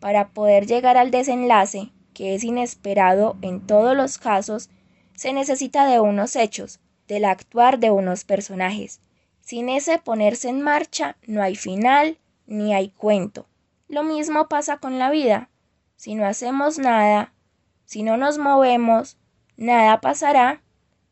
Para 0.00 0.28
poder 0.28 0.66
llegar 0.66 0.96
al 0.96 1.10
desenlace, 1.10 1.90
que 2.14 2.34
es 2.34 2.42
inesperado 2.42 3.36
en 3.42 3.60
todos 3.60 3.94
los 3.94 4.16
casos, 4.16 4.70
se 5.14 5.34
necesita 5.34 5.86
de 5.86 6.00
unos 6.00 6.34
hechos, 6.34 6.80
del 7.08 7.26
actuar 7.26 7.78
de 7.78 7.90
unos 7.90 8.24
personajes. 8.24 9.02
Sin 9.42 9.68
ese 9.68 9.98
ponerse 9.98 10.48
en 10.48 10.62
marcha 10.62 11.18
no 11.26 11.42
hay 11.42 11.56
final 11.56 12.16
ni 12.46 12.72
hay 12.72 12.88
cuento. 12.88 13.46
Lo 13.88 14.02
mismo 14.02 14.48
pasa 14.48 14.78
con 14.78 14.98
la 14.98 15.10
vida. 15.10 15.50
Si 15.96 16.14
no 16.14 16.26
hacemos 16.26 16.78
nada, 16.78 17.32
si 17.84 18.02
no 18.02 18.16
nos 18.16 18.38
movemos, 18.38 19.16
nada 19.56 20.00
pasará 20.00 20.62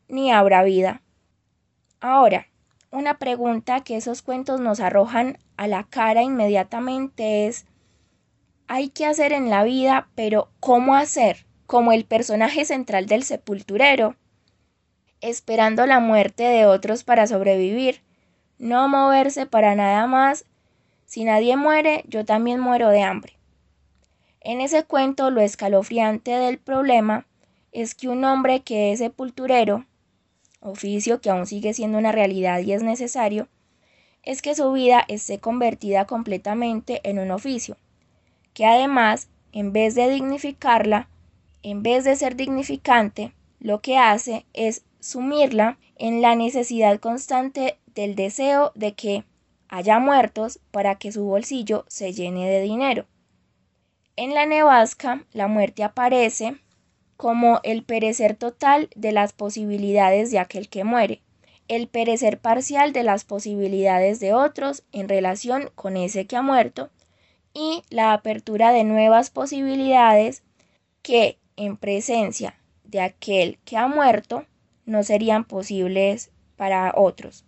ni 0.07 0.31
habrá 0.31 0.63
vida. 0.63 1.01
Ahora, 1.99 2.47
una 2.91 3.17
pregunta 3.17 3.83
que 3.83 3.97
esos 3.97 4.21
cuentos 4.21 4.59
nos 4.59 4.79
arrojan 4.79 5.37
a 5.57 5.67
la 5.67 5.83
cara 5.83 6.21
inmediatamente 6.21 7.47
es, 7.47 7.65
hay 8.67 8.89
que 8.89 9.05
hacer 9.05 9.33
en 9.33 9.49
la 9.49 9.63
vida, 9.63 10.09
pero 10.15 10.49
¿cómo 10.59 10.95
hacer? 10.95 11.45
como 11.65 11.91
el 11.91 12.05
personaje 12.05 12.65
central 12.65 13.05
del 13.07 13.23
sepulturero, 13.23 14.15
esperando 15.21 15.85
la 15.85 15.99
muerte 15.99 16.43
de 16.43 16.65
otros 16.65 17.03
para 17.03 17.27
sobrevivir, 17.27 18.03
no 18.57 18.87
moverse 18.87 19.45
para 19.45 19.75
nada 19.75 20.07
más. 20.07 20.45
Si 21.15 21.23
nadie 21.23 21.55
muere, 21.55 22.03
yo 22.09 22.25
también 22.25 22.59
muero 22.59 22.89
de 22.89 23.01
hambre. 23.01 23.37
En 24.41 24.59
ese 24.59 24.83
cuento 24.83 25.29
lo 25.29 25.39
escalofriante 25.39 26.31
del 26.31 26.57
problema 26.57 27.25
es 27.71 27.95
que 27.95 28.09
un 28.09 28.25
hombre 28.25 28.63
que 28.63 28.91
es 28.91 28.99
sepulturero, 28.99 29.85
oficio 30.59 31.21
que 31.21 31.29
aún 31.29 31.45
sigue 31.45 31.73
siendo 31.73 31.97
una 31.97 32.11
realidad 32.11 32.59
y 32.59 32.73
es 32.73 32.83
necesario, 32.83 33.47
es 34.23 34.41
que 34.41 34.55
su 34.55 34.69
vida 34.73 35.05
esté 35.07 35.39
convertida 35.39 36.03
completamente 36.03 36.99
en 37.09 37.17
un 37.17 37.31
oficio, 37.31 37.77
que 38.53 38.65
además, 38.65 39.29
en 39.53 39.71
vez 39.71 39.95
de 39.95 40.09
dignificarla, 40.09 41.07
en 41.63 41.81
vez 41.81 42.03
de 42.03 42.17
ser 42.17 42.35
dignificante, 42.35 43.31
lo 43.61 43.79
que 43.79 43.97
hace 43.97 44.45
es 44.51 44.83
sumirla 44.99 45.77
en 45.95 46.21
la 46.21 46.35
necesidad 46.35 46.99
constante 46.99 47.77
del 47.95 48.15
deseo 48.15 48.73
de 48.75 48.95
que 48.95 49.23
haya 49.67 49.99
muertos 49.99 50.59
para 50.71 50.95
que 50.95 51.11
su 51.11 51.23
bolsillo 51.25 51.85
se 51.87 52.13
llene 52.13 52.49
de 52.49 52.61
dinero. 52.61 53.05
En 54.15 54.33
la 54.33 54.45
nevasca, 54.45 55.25
la 55.33 55.47
muerte 55.47 55.83
aparece 55.83 56.55
como 57.17 57.59
el 57.63 57.83
perecer 57.83 58.35
total 58.35 58.89
de 58.95 59.11
las 59.11 59.33
posibilidades 59.33 60.31
de 60.31 60.39
aquel 60.39 60.69
que 60.69 60.83
muere, 60.83 61.21
el 61.67 61.87
perecer 61.87 62.39
parcial 62.39 62.93
de 62.93 63.03
las 63.03 63.25
posibilidades 63.25 64.19
de 64.19 64.33
otros 64.33 64.83
en 64.91 65.09
relación 65.09 65.71
con 65.75 65.97
ese 65.97 66.27
que 66.27 66.35
ha 66.35 66.41
muerto, 66.41 66.89
y 67.53 67.83
la 67.89 68.13
apertura 68.13 68.71
de 68.71 68.83
nuevas 68.83 69.29
posibilidades 69.29 70.43
que, 71.01 71.39
en 71.55 71.77
presencia 71.77 72.59
de 72.83 72.99
aquel 73.01 73.59
que 73.63 73.77
ha 73.77 73.87
muerto, 73.87 74.45
no 74.85 75.03
serían 75.03 75.45
posibles 75.45 76.31
para 76.57 76.93
otros. 76.95 77.45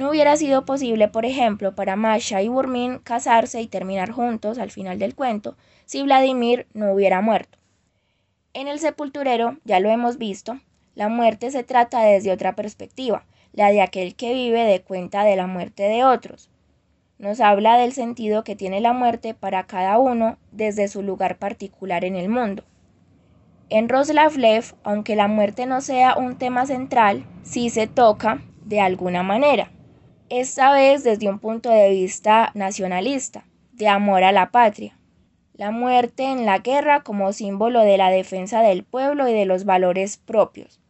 No 0.00 0.08
hubiera 0.08 0.34
sido 0.38 0.64
posible, 0.64 1.08
por 1.08 1.26
ejemplo, 1.26 1.74
para 1.74 1.94
Masha 1.94 2.40
y 2.40 2.48
Burmin 2.48 3.00
casarse 3.00 3.60
y 3.60 3.66
terminar 3.66 4.10
juntos 4.10 4.56
al 4.56 4.70
final 4.70 4.98
del 4.98 5.14
cuento 5.14 5.58
si 5.84 6.02
Vladimir 6.02 6.66
no 6.72 6.94
hubiera 6.94 7.20
muerto. 7.20 7.58
En 8.54 8.66
el 8.66 8.78
sepulturero, 8.78 9.58
ya 9.64 9.78
lo 9.78 9.90
hemos 9.90 10.16
visto, 10.16 10.58
la 10.94 11.10
muerte 11.10 11.50
se 11.50 11.64
trata 11.64 12.00
desde 12.00 12.32
otra 12.32 12.56
perspectiva, 12.56 13.26
la 13.52 13.70
de 13.72 13.82
aquel 13.82 14.14
que 14.14 14.32
vive 14.32 14.64
de 14.64 14.80
cuenta 14.80 15.22
de 15.22 15.36
la 15.36 15.46
muerte 15.46 15.82
de 15.82 16.02
otros. 16.02 16.48
Nos 17.18 17.40
habla 17.40 17.76
del 17.76 17.92
sentido 17.92 18.42
que 18.42 18.56
tiene 18.56 18.80
la 18.80 18.94
muerte 18.94 19.34
para 19.34 19.64
cada 19.64 19.98
uno 19.98 20.38
desde 20.50 20.88
su 20.88 21.02
lugar 21.02 21.36
particular 21.36 22.06
en 22.06 22.16
el 22.16 22.30
mundo. 22.30 22.64
En 23.68 23.90
Roslavlev, 23.90 24.64
aunque 24.82 25.14
la 25.14 25.28
muerte 25.28 25.66
no 25.66 25.82
sea 25.82 26.16
un 26.16 26.38
tema 26.38 26.64
central, 26.64 27.26
sí 27.42 27.68
se 27.68 27.86
toca 27.86 28.40
de 28.64 28.80
alguna 28.80 29.22
manera, 29.22 29.70
esta 30.30 30.72
vez 30.72 31.02
desde 31.02 31.28
un 31.28 31.40
punto 31.40 31.70
de 31.70 31.90
vista 31.90 32.52
nacionalista, 32.54 33.44
de 33.72 33.88
amor 33.88 34.22
a 34.22 34.30
la 34.30 34.52
patria. 34.52 34.96
La 35.54 35.72
muerte 35.72 36.22
en 36.22 36.46
la 36.46 36.58
guerra 36.58 37.02
como 37.02 37.32
símbolo 37.32 37.80
de 37.80 37.98
la 37.98 38.10
defensa 38.10 38.62
del 38.62 38.84
pueblo 38.84 39.28
y 39.28 39.32
de 39.32 39.44
los 39.44 39.64
valores 39.64 40.16
propios. 40.16 40.80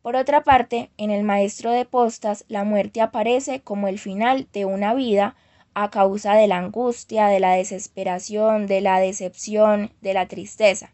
Por 0.00 0.16
otra 0.16 0.44
parte, 0.44 0.90
en 0.96 1.10
el 1.10 1.24
maestro 1.24 1.70
de 1.72 1.84
postas, 1.84 2.46
la 2.48 2.64
muerte 2.64 3.02
aparece 3.02 3.60
como 3.60 3.86
el 3.86 3.98
final 3.98 4.48
de 4.50 4.64
una 4.64 4.94
vida 4.94 5.36
a 5.74 5.90
causa 5.90 6.34
de 6.34 6.46
la 6.46 6.56
angustia, 6.56 7.26
de 7.26 7.38
la 7.38 7.52
desesperación, 7.52 8.66
de 8.66 8.80
la 8.80 8.98
decepción, 8.98 9.92
de 10.00 10.14
la 10.14 10.26
tristeza. 10.26 10.90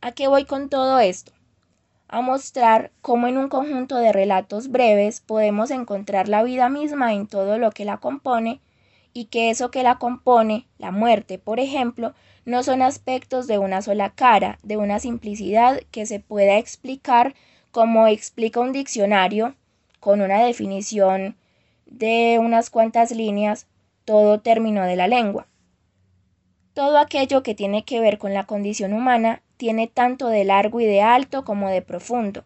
¿A 0.00 0.12
qué 0.12 0.28
voy 0.28 0.44
con 0.44 0.68
todo 0.68 1.00
esto? 1.00 1.32
A 2.12 2.20
mostrar 2.20 2.92
cómo 3.00 3.26
en 3.26 3.38
un 3.38 3.48
conjunto 3.48 3.96
de 3.96 4.12
relatos 4.12 4.68
breves 4.68 5.22
podemos 5.22 5.70
encontrar 5.70 6.28
la 6.28 6.42
vida 6.42 6.68
misma 6.68 7.14
en 7.14 7.26
todo 7.26 7.56
lo 7.56 7.70
que 7.70 7.86
la 7.86 7.96
compone 7.96 8.60
y 9.14 9.24
que 9.24 9.48
eso 9.48 9.70
que 9.70 9.82
la 9.82 9.94
compone, 9.94 10.66
la 10.76 10.90
muerte, 10.90 11.38
por 11.38 11.58
ejemplo, 11.58 12.12
no 12.44 12.62
son 12.64 12.82
aspectos 12.82 13.46
de 13.46 13.56
una 13.56 13.80
sola 13.80 14.10
cara, 14.10 14.58
de 14.62 14.76
una 14.76 14.98
simplicidad 14.98 15.80
que 15.90 16.04
se 16.04 16.20
pueda 16.20 16.58
explicar 16.58 17.34
como 17.70 18.06
explica 18.06 18.60
un 18.60 18.72
diccionario 18.72 19.54
con 19.98 20.20
una 20.20 20.44
definición 20.44 21.38
de 21.86 22.36
unas 22.38 22.68
cuantas 22.68 23.10
líneas 23.10 23.68
todo 24.04 24.38
término 24.38 24.84
de 24.84 24.96
la 24.96 25.08
lengua. 25.08 25.46
Todo 26.74 26.98
aquello 26.98 27.42
que 27.42 27.54
tiene 27.54 27.86
que 27.86 28.00
ver 28.00 28.18
con 28.18 28.34
la 28.34 28.44
condición 28.44 28.92
humana 28.92 29.40
tiene 29.62 29.86
tanto 29.86 30.26
de 30.26 30.42
largo 30.42 30.80
y 30.80 30.86
de 30.86 31.02
alto 31.02 31.44
como 31.44 31.68
de 31.68 31.82
profundo. 31.82 32.42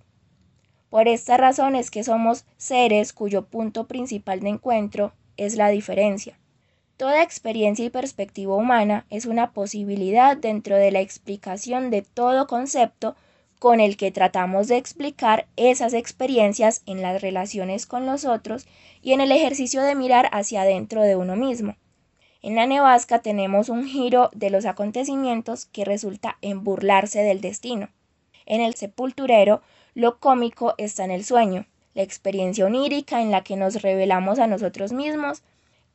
Por 0.90 1.08
esta 1.08 1.38
razón 1.38 1.74
es 1.74 1.90
que 1.90 2.04
somos 2.04 2.44
seres 2.58 3.14
cuyo 3.14 3.46
punto 3.46 3.86
principal 3.86 4.40
de 4.40 4.50
encuentro 4.50 5.14
es 5.38 5.56
la 5.56 5.70
diferencia. 5.70 6.38
Toda 6.98 7.22
experiencia 7.22 7.86
y 7.86 7.88
perspectiva 7.88 8.54
humana 8.54 9.06
es 9.08 9.24
una 9.24 9.52
posibilidad 9.52 10.36
dentro 10.36 10.76
de 10.76 10.90
la 10.90 11.00
explicación 11.00 11.90
de 11.90 12.02
todo 12.02 12.46
concepto 12.46 13.16
con 13.58 13.80
el 13.80 13.96
que 13.96 14.10
tratamos 14.10 14.68
de 14.68 14.76
explicar 14.76 15.46
esas 15.56 15.94
experiencias 15.94 16.82
en 16.84 17.00
las 17.00 17.22
relaciones 17.22 17.86
con 17.86 18.04
los 18.04 18.26
otros 18.26 18.66
y 19.00 19.14
en 19.14 19.22
el 19.22 19.32
ejercicio 19.32 19.80
de 19.80 19.94
mirar 19.94 20.28
hacia 20.32 20.60
adentro 20.60 21.00
de 21.00 21.16
uno 21.16 21.34
mismo. 21.34 21.76
En 22.46 22.54
la 22.54 22.64
nevasca 22.64 23.18
tenemos 23.18 23.68
un 23.68 23.88
giro 23.88 24.30
de 24.32 24.50
los 24.50 24.66
acontecimientos 24.66 25.66
que 25.66 25.84
resulta 25.84 26.38
en 26.42 26.62
burlarse 26.62 27.20
del 27.24 27.40
destino. 27.40 27.88
En 28.44 28.60
el 28.60 28.76
sepulturero, 28.76 29.62
lo 29.94 30.20
cómico 30.20 30.74
está 30.78 31.04
en 31.04 31.10
el 31.10 31.24
sueño, 31.24 31.66
la 31.94 32.02
experiencia 32.02 32.64
onírica 32.64 33.20
en 33.20 33.32
la 33.32 33.42
que 33.42 33.56
nos 33.56 33.82
revelamos 33.82 34.38
a 34.38 34.46
nosotros 34.46 34.92
mismos 34.92 35.42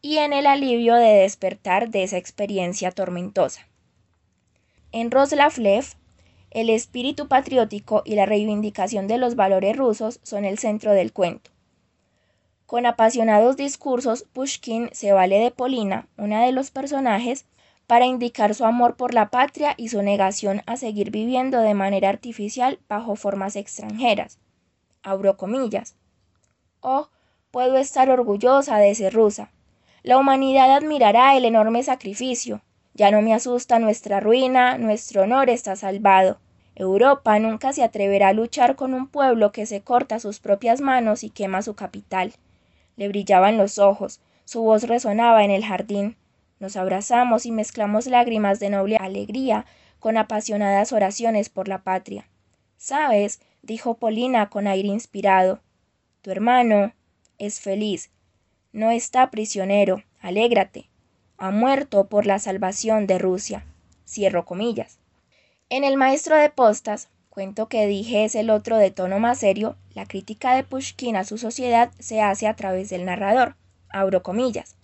y 0.01 0.17
en 0.17 0.33
el 0.33 0.45
alivio 0.45 0.95
de 0.95 1.21
despertar 1.21 1.89
de 1.89 2.03
esa 2.03 2.17
experiencia 2.17 2.91
tormentosa. 2.91 3.65
En 4.91 5.09
Roslavlev, 5.09 5.85
el 6.49 6.69
espíritu 6.69 7.29
patriótico 7.29 8.01
y 8.03 8.15
la 8.15 8.25
reivindicación 8.25 9.07
de 9.07 9.19
los 9.19 9.35
valores 9.37 9.77
rusos 9.77 10.19
son 10.23 10.43
el 10.43 10.57
centro 10.57 10.91
del 10.91 11.13
cuento. 11.13 11.49
Con 12.71 12.85
apasionados 12.85 13.57
discursos, 13.57 14.23
Pushkin 14.31 14.91
se 14.93 15.11
vale 15.11 15.39
de 15.39 15.51
Polina, 15.51 16.07
una 16.17 16.45
de 16.45 16.53
los 16.53 16.71
personajes, 16.71 17.45
para 17.85 18.05
indicar 18.05 18.55
su 18.55 18.63
amor 18.63 18.95
por 18.95 19.13
la 19.13 19.29
patria 19.29 19.73
y 19.75 19.89
su 19.89 20.01
negación 20.01 20.61
a 20.65 20.77
seguir 20.77 21.11
viviendo 21.11 21.59
de 21.59 21.73
manera 21.73 22.07
artificial 22.07 22.79
bajo 22.87 23.17
formas 23.17 23.57
extranjeras. 23.57 24.39
Abro 25.03 25.35
comillas. 25.35 25.97
Oh, 26.79 27.09
puedo 27.51 27.75
estar 27.75 28.09
orgullosa 28.09 28.77
de 28.77 28.95
ser 28.95 29.13
rusa. 29.13 29.51
La 30.01 30.17
humanidad 30.17 30.71
admirará 30.71 31.35
el 31.35 31.43
enorme 31.43 31.83
sacrificio. 31.83 32.61
Ya 32.93 33.11
no 33.11 33.21
me 33.21 33.33
asusta 33.33 33.79
nuestra 33.79 34.21
ruina, 34.21 34.77
nuestro 34.77 35.23
honor 35.23 35.49
está 35.49 35.75
salvado. 35.75 36.39
Europa 36.75 37.37
nunca 37.37 37.73
se 37.73 37.83
atreverá 37.83 38.29
a 38.29 38.33
luchar 38.33 38.77
con 38.77 38.93
un 38.93 39.09
pueblo 39.09 39.51
que 39.51 39.65
se 39.65 39.81
corta 39.81 40.21
sus 40.21 40.39
propias 40.39 40.79
manos 40.79 41.25
y 41.25 41.31
quema 41.31 41.61
su 41.63 41.75
capital. 41.75 42.31
Le 42.95 43.07
brillaban 43.07 43.57
los 43.57 43.77
ojos, 43.77 44.21
su 44.45 44.61
voz 44.61 44.83
resonaba 44.83 45.43
en 45.43 45.51
el 45.51 45.65
jardín. 45.65 46.17
Nos 46.59 46.75
abrazamos 46.75 47.45
y 47.45 47.51
mezclamos 47.51 48.07
lágrimas 48.07 48.59
de 48.59 48.69
noble 48.69 48.97
alegría 48.97 49.65
con 49.99 50.17
apasionadas 50.17 50.91
oraciones 50.91 51.49
por 51.49 51.67
la 51.67 51.83
patria. 51.83 52.27
Sabes, 52.77 53.39
dijo 53.61 53.95
Polina 53.95 54.49
con 54.49 54.67
aire 54.67 54.87
inspirado, 54.87 55.61
tu 56.21 56.31
hermano 56.31 56.93
es 57.37 57.59
feliz, 57.59 58.11
no 58.73 58.91
está 58.91 59.31
prisionero, 59.31 60.03
alégrate, 60.19 60.89
ha 61.37 61.51
muerto 61.51 62.07
por 62.07 62.25
la 62.25 62.39
salvación 62.39 63.07
de 63.07 63.17
Rusia. 63.17 63.65
Cierro 64.07 64.45
comillas. 64.45 64.99
En 65.69 65.83
El 65.83 65.97
maestro 65.97 66.35
de 66.35 66.49
postas, 66.49 67.09
cuento 67.31 67.69
que 67.69 67.87
dije 67.87 68.25
es 68.25 68.35
el 68.35 68.49
otro 68.49 68.77
de 68.77 68.91
tono 68.91 69.17
más 69.17 69.39
serio, 69.39 69.77
la 69.93 70.05
crítica 70.05 70.53
de 70.53 70.65
Pushkin 70.65 71.15
a 71.15 71.23
su 71.23 71.37
sociedad 71.37 71.89
se 71.97 72.21
hace 72.21 72.45
a 72.45 72.57
través 72.57 72.89
del 72.89 73.05
narrador. 73.05 73.55
Abro 73.87 74.21
comillas. 74.21 74.75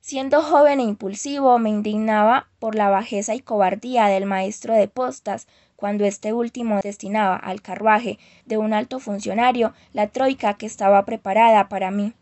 Siendo 0.00 0.40
joven 0.40 0.80
e 0.80 0.84
impulsivo, 0.84 1.58
me 1.58 1.68
indignaba 1.68 2.48
por 2.58 2.74
la 2.74 2.88
bajeza 2.88 3.34
y 3.34 3.40
cobardía 3.40 4.06
del 4.06 4.24
maestro 4.24 4.72
de 4.72 4.88
postas 4.88 5.46
cuando 5.76 6.06
este 6.06 6.32
último 6.32 6.80
destinaba 6.82 7.36
al 7.36 7.60
carruaje 7.60 8.18
de 8.46 8.56
un 8.56 8.72
alto 8.72 8.98
funcionario 8.98 9.74
la 9.92 10.08
troika 10.08 10.54
que 10.54 10.64
estaba 10.64 11.04
preparada 11.04 11.68
para 11.68 11.90
mí. 11.90 12.14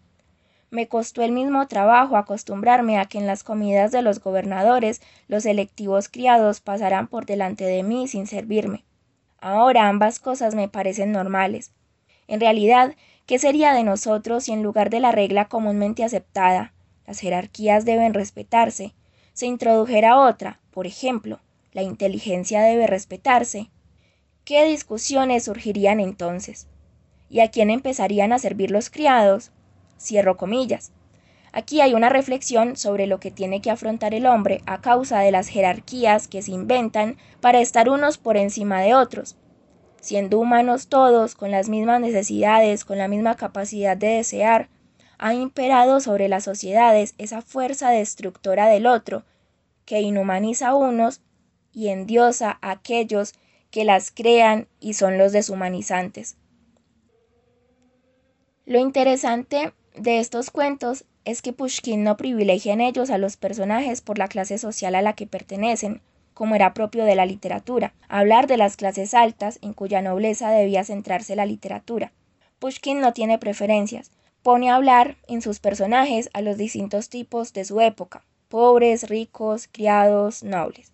Me 0.71 0.89
costó 0.89 1.23
el 1.23 1.31
mismo 1.31 1.69
trabajo 1.69 2.17
acostumbrarme 2.17 2.99
a 2.99 3.05
que 3.05 3.19
en 3.19 3.29
las 3.29 3.45
comidas 3.45 3.93
de 3.93 4.03
los 4.03 4.19
gobernadores 4.19 5.01
los 5.29 5.47
electivos 5.47 6.09
criados 6.09 6.61
pasaran 6.61 7.07
por 7.07 7.27
delante 7.27 7.65
de 7.65 7.85
mí 7.85 8.09
sin 8.09 8.27
servirme. 8.27 8.85
Ahora 9.45 9.89
ambas 9.89 10.21
cosas 10.21 10.55
me 10.55 10.69
parecen 10.69 11.11
normales. 11.11 11.73
En 12.29 12.39
realidad, 12.39 12.95
¿qué 13.27 13.41
sería 13.41 13.75
de 13.75 13.83
nosotros 13.83 14.45
si 14.45 14.53
en 14.53 14.63
lugar 14.63 14.89
de 14.89 15.01
la 15.01 15.11
regla 15.11 15.49
comúnmente 15.49 16.05
aceptada, 16.05 16.73
las 17.09 17.19
jerarquías 17.19 17.85
deben 17.85 18.15
respetarse, 18.15 18.95
se 19.33 19.47
introdujera 19.47 20.21
otra, 20.21 20.61
por 20.71 20.87
ejemplo, 20.87 21.41
la 21.73 21.83
inteligencia 21.83 22.63
debe 22.63 22.87
respetarse? 22.87 23.69
¿Qué 24.45 24.65
discusiones 24.65 25.43
surgirían 25.43 25.99
entonces? 25.99 26.69
¿Y 27.29 27.41
a 27.41 27.51
quién 27.51 27.71
empezarían 27.71 28.33
a 28.33 28.39
servir 28.39 28.71
los 28.71 28.91
criados? 28.91 29.51
Cierro 29.99 30.37
comillas. 30.37 30.93
Aquí 31.53 31.83
hay 31.83 31.93
una 31.93 32.09
reflexión 32.09 32.77
sobre 32.77 33.07
lo 33.07 33.21
que 33.21 33.31
tiene 33.31 33.61
que 33.61 33.71
afrontar 33.71 34.15
el 34.15 34.27
hombre 34.27 34.63
a 34.65 34.81
causa 34.81 35.21
de 35.21 35.31
las 35.31 35.49
jerarquías 35.49 36.27
que 36.27 36.41
se 36.41 36.51
inventan 36.51 37.19
para 37.41 37.61
estar 37.61 37.91
unos 37.91 38.17
por 38.17 38.39
encima 38.39 38.81
de 38.81 38.95
otros. 38.95 39.37
Siendo 40.01 40.41
humanos 40.41 40.89
todos, 40.89 41.35
con 41.35 41.51
las 41.51 41.69
mismas 41.69 42.01
necesidades, 42.01 42.87
con 42.87 42.97
la 42.97 43.07
misma 43.07 43.37
capacidad 43.37 43.97
de 43.99 44.09
desear, 44.09 44.71
ha 45.19 45.35
imperado 45.35 46.01
sobre 46.01 46.29
las 46.29 46.45
sociedades 46.45 47.15
esa 47.19 47.43
fuerza 47.43 47.91
destructora 47.91 48.67
del 48.67 48.87
otro, 48.87 49.25
que 49.85 50.01
inhumaniza 50.01 50.69
a 50.69 50.75
unos 50.75 51.21
y 51.73 51.89
endiosa 51.89 52.59
a 52.63 52.73
aquellos 52.73 53.35
que 53.71 53.85
las 53.85 54.11
crean 54.11 54.69
y 54.81 54.95
son 54.95 55.19
los 55.19 55.33
deshumanizantes. 55.33 56.37
Lo 58.65 58.79
interesante 58.79 59.75
de 59.95 60.19
estos 60.19 60.51
cuentos 60.51 61.05
es 61.25 61.43
que 61.43 61.53
Pushkin 61.53 62.03
no 62.03 62.17
privilegia 62.17 62.73
en 62.73 62.81
ellos 62.81 63.11
a 63.11 63.19
los 63.19 63.37
personajes 63.37 64.01
por 64.01 64.19
la 64.19 64.29
clase 64.29 64.59
social 64.59 64.95
a 64.95 65.03
la 65.03 65.13
que 65.13 65.27
pertenecen, 65.27 66.01
como 66.35 66.55
era 66.55 66.75
propio 66.75 67.05
de 67.05 67.15
la 67.15 67.27
literatura, 67.27 67.95
hablar 68.09 68.47
de 68.47 68.57
las 68.57 68.77
clases 68.77 69.15
altas 69.15 69.59
en 69.63 69.75
cuya 69.75 70.03
nobleza 70.03 70.51
debía 70.51 70.85
centrarse 70.85 71.37
la 71.37 71.47
literatura. 71.47 72.13
Pushkin 72.59 73.01
no 73.01 73.13
tiene 73.13 73.39
preferencias, 73.39 74.11
pone 74.43 74.71
a 74.71 74.77
hablar 74.77 75.17
en 75.29 75.43
sus 75.43 75.61
personajes 75.61 76.31
a 76.33 76.43
los 76.43 76.57
distintos 76.57 77.09
tipos 77.09 77.53
de 77.53 77.65
su 77.65 77.81
época, 77.81 78.25
pobres, 78.49 79.09
ricos, 79.09 79.69
criados, 79.71 80.43
nobles. 80.43 80.93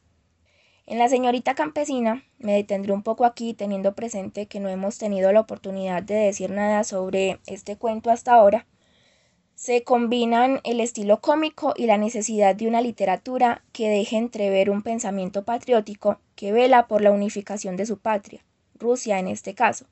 En 0.86 0.98
la 0.98 1.08
señorita 1.08 1.54
campesina 1.54 2.24
me 2.38 2.54
detendré 2.54 2.92
un 2.92 3.02
poco 3.02 3.26
aquí 3.26 3.52
teniendo 3.52 3.94
presente 3.94 4.46
que 4.46 4.60
no 4.60 4.68
hemos 4.68 4.96
tenido 4.96 5.32
la 5.32 5.40
oportunidad 5.40 6.02
de 6.02 6.14
decir 6.14 6.50
nada 6.50 6.82
sobre 6.84 7.38
este 7.46 7.76
cuento 7.76 8.10
hasta 8.10 8.32
ahora, 8.32 8.66
se 9.58 9.82
combinan 9.82 10.60
el 10.62 10.78
estilo 10.78 11.20
cómico 11.20 11.74
y 11.76 11.86
la 11.86 11.98
necesidad 11.98 12.54
de 12.54 12.68
una 12.68 12.80
literatura 12.80 13.64
que 13.72 13.88
deje 13.88 14.16
entrever 14.16 14.70
un 14.70 14.82
pensamiento 14.82 15.42
patriótico 15.42 16.20
que 16.36 16.52
vela 16.52 16.86
por 16.86 17.02
la 17.02 17.10
unificación 17.10 17.76
de 17.76 17.84
su 17.84 17.98
patria, 17.98 18.44
Rusia 18.76 19.18
en 19.18 19.26
este 19.26 19.54
caso. 19.54 19.86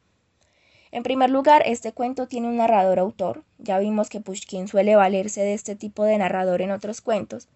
En 0.92 1.02
primer 1.02 1.30
lugar, 1.30 1.64
este 1.66 1.90
cuento 1.90 2.28
tiene 2.28 2.46
un 2.46 2.58
narrador 2.58 3.00
autor. 3.00 3.42
Ya 3.58 3.80
vimos 3.80 4.08
que 4.08 4.20
Pushkin 4.20 4.68
suele 4.68 4.94
valerse 4.94 5.40
de 5.40 5.54
este 5.54 5.74
tipo 5.74 6.04
de 6.04 6.16
narrador 6.16 6.62
en 6.62 6.70
otros 6.70 7.00
cuentos, 7.00 7.48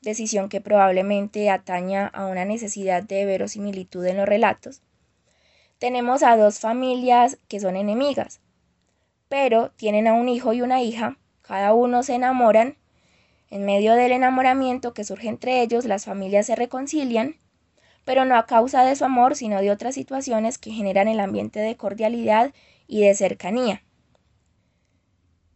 decisión 0.00 0.48
que 0.48 0.62
probablemente 0.62 1.50
ataña 1.50 2.06
a 2.06 2.24
una 2.24 2.46
necesidad 2.46 3.02
de 3.02 3.26
verosimilitud 3.26 4.06
en 4.06 4.16
los 4.16 4.26
relatos. 4.26 4.80
Tenemos 5.78 6.22
a 6.22 6.38
dos 6.38 6.58
familias 6.58 7.36
que 7.48 7.60
son 7.60 7.76
enemigas, 7.76 8.40
pero 9.28 9.72
tienen 9.76 10.06
a 10.06 10.14
un 10.14 10.30
hijo 10.30 10.54
y 10.54 10.62
una 10.62 10.80
hija 10.80 11.18
cada 11.50 11.74
uno 11.74 12.04
se 12.04 12.14
enamoran. 12.14 12.76
En 13.50 13.64
medio 13.64 13.94
del 13.94 14.12
enamoramiento 14.12 14.94
que 14.94 15.02
surge 15.02 15.26
entre 15.26 15.62
ellos, 15.62 15.84
las 15.84 16.04
familias 16.04 16.46
se 16.46 16.54
reconcilian, 16.54 17.38
pero 18.04 18.24
no 18.24 18.36
a 18.36 18.46
causa 18.46 18.84
de 18.84 18.94
su 18.94 19.04
amor, 19.04 19.34
sino 19.34 19.60
de 19.60 19.72
otras 19.72 19.96
situaciones 19.96 20.58
que 20.58 20.70
generan 20.70 21.08
el 21.08 21.18
ambiente 21.18 21.58
de 21.58 21.76
cordialidad 21.76 22.54
y 22.86 23.00
de 23.00 23.16
cercanía. 23.16 23.82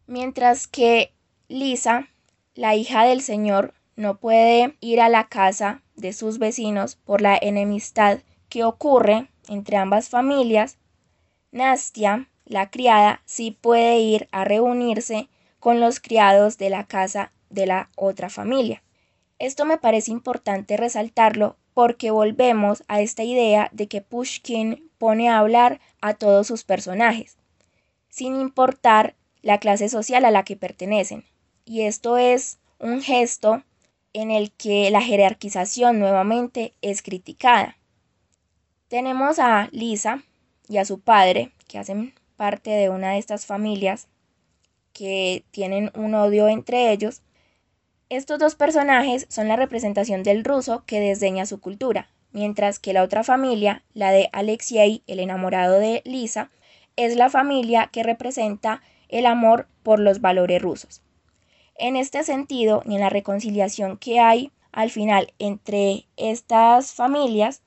Mientras 0.05 0.67
que 0.67 1.13
Lisa, 1.47 2.09
la 2.55 2.75
hija 2.75 3.05
del 3.05 3.21
Señor, 3.21 3.73
no 3.95 4.17
puede 4.17 4.75
ir 4.81 4.99
a 4.99 5.07
la 5.07 5.29
casa 5.29 5.81
de 5.95 6.11
sus 6.11 6.39
vecinos 6.39 6.97
por 6.97 7.21
la 7.21 7.37
enemistad 7.41 8.19
que 8.49 8.65
ocurre 8.65 9.29
entre 9.47 9.77
ambas 9.77 10.09
familias, 10.09 10.77
Nastia, 11.53 12.27
la 12.43 12.69
criada, 12.69 13.21
sí 13.23 13.51
puede 13.51 13.99
ir 13.99 14.27
a 14.33 14.43
reunirse 14.43 15.29
con 15.65 15.79
los 15.79 15.99
criados 15.99 16.59
de 16.59 16.69
la 16.69 16.83
casa 16.83 17.31
de 17.49 17.65
la 17.65 17.89
otra 17.95 18.29
familia. 18.29 18.83
Esto 19.39 19.65
me 19.65 19.79
parece 19.79 20.11
importante 20.11 20.77
resaltarlo 20.77 21.55
porque 21.73 22.11
volvemos 22.11 22.83
a 22.87 23.01
esta 23.01 23.23
idea 23.23 23.71
de 23.71 23.87
que 23.87 24.01
Pushkin 24.01 24.91
pone 24.99 25.27
a 25.27 25.39
hablar 25.39 25.79
a 26.01 26.13
todos 26.13 26.45
sus 26.45 26.63
personajes, 26.65 27.37
sin 28.09 28.39
importar 28.39 29.15
la 29.41 29.57
clase 29.57 29.89
social 29.89 30.23
a 30.25 30.29
la 30.29 30.43
que 30.43 30.55
pertenecen. 30.55 31.23
Y 31.65 31.81
esto 31.81 32.19
es 32.19 32.59
un 32.77 33.01
gesto 33.01 33.63
en 34.13 34.29
el 34.29 34.51
que 34.51 34.91
la 34.91 35.01
jerarquización 35.01 35.97
nuevamente 35.97 36.75
es 36.83 37.01
criticada. 37.01 37.75
Tenemos 38.87 39.39
a 39.39 39.69
Lisa 39.71 40.21
y 40.67 40.77
a 40.77 40.85
su 40.85 40.99
padre, 40.99 41.53
que 41.67 41.79
hacen 41.79 42.13
parte 42.35 42.69
de 42.69 42.91
una 42.91 43.13
de 43.13 43.17
estas 43.17 43.47
familias 43.47 44.07
que 44.95 45.43
tienen 45.51 45.91
un 45.93 46.15
odio 46.15 46.47
entre 46.47 46.91
ellos. 46.91 47.21
Estos 48.07 48.39
dos 48.39 48.55
personajes 48.55 49.27
son 49.29 49.49
la 49.49 49.57
representación 49.57 50.23
del 50.23 50.45
ruso 50.45 50.83
que 50.85 51.01
desdeña 51.01 51.45
su 51.45 51.59
cultura, 51.59 52.09
mientras 52.31 52.79
que 52.79 52.93
la 52.93 53.03
otra 53.03 53.23
familia, 53.25 53.83
la 53.93 54.11
de 54.11 54.29
Alexei, 54.31 55.03
el 55.05 55.19
enamorado 55.19 55.79
de 55.79 56.01
Lisa, 56.05 56.49
es 56.95 57.17
la 57.17 57.29
familia 57.29 57.89
que 57.91 58.03
representa 58.03 58.81
el 59.09 59.25
amor 59.25 59.67
por 59.83 59.99
los 59.99 60.21
valores 60.21 60.61
rusos. 60.61 61.01
En 61.77 61.97
este 61.97 62.23
sentido, 62.23 62.81
y 62.85 62.95
en 62.95 63.01
la 63.01 63.09
reconciliación 63.09 63.97
que 63.97 64.21
hay 64.21 64.51
al 64.71 64.91
final 64.91 65.33
entre 65.39 66.05
estas 66.15 66.93
familias, 66.93 67.63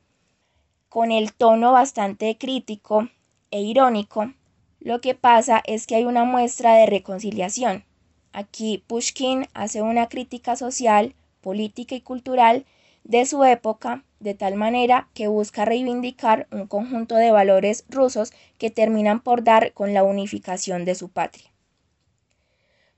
con 0.89 1.13
el 1.13 1.35
tono 1.35 1.73
bastante 1.73 2.39
crítico 2.39 3.11
e 3.51 3.61
irónico, 3.61 4.33
lo 4.81 5.01
que 5.01 5.15
pasa 5.15 5.63
es 5.67 5.87
que 5.87 5.97
hay 5.97 6.05
una 6.05 6.25
muestra 6.25 6.75
de 6.75 6.87
reconciliación. 6.87 7.85
Aquí 8.33 8.85
Pushkin 8.87 9.49
hace 9.53 9.83
una 9.83 10.09
crítica 10.09 10.55
social, 10.55 11.15
política 11.41 11.95
y 11.95 12.01
cultural 12.01 12.65
de 13.03 13.27
su 13.27 13.43
época, 13.45 14.05
de 14.21 14.35
tal 14.35 14.55
manera 14.55 15.09
que 15.15 15.29
busca 15.29 15.65
reivindicar 15.65 16.47
un 16.51 16.67
conjunto 16.67 17.17
de 17.17 17.31
valores 17.31 17.85
rusos 17.89 18.33
que 18.59 18.71
terminan 18.71 19.21
por 19.21 19.43
dar 19.43 19.73
con 19.73 19.95
la 19.95 20.05
unificación 20.05 20.85
de 20.85 20.95
su 20.95 21.09
patria. 21.09 21.51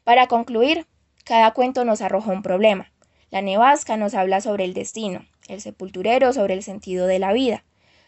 Para 0.04 0.26
concluir, 0.26 0.86
cada 1.24 1.52
cuento 1.52 1.84
nos 1.84 2.02
arroja 2.02 2.32
un 2.32 2.42
problema. 2.42 2.92
La 3.30 3.42
nevasca 3.42 3.96
nos 3.96 4.14
habla 4.14 4.40
sobre 4.40 4.64
el 4.64 4.74
destino, 4.74 5.24
el 5.48 5.60
sepulturero 5.60 6.32
sobre 6.32 6.54
el 6.54 6.62
sentido 6.62 7.06
de 7.06 7.18
la 7.18 7.32
vida, 7.32 7.64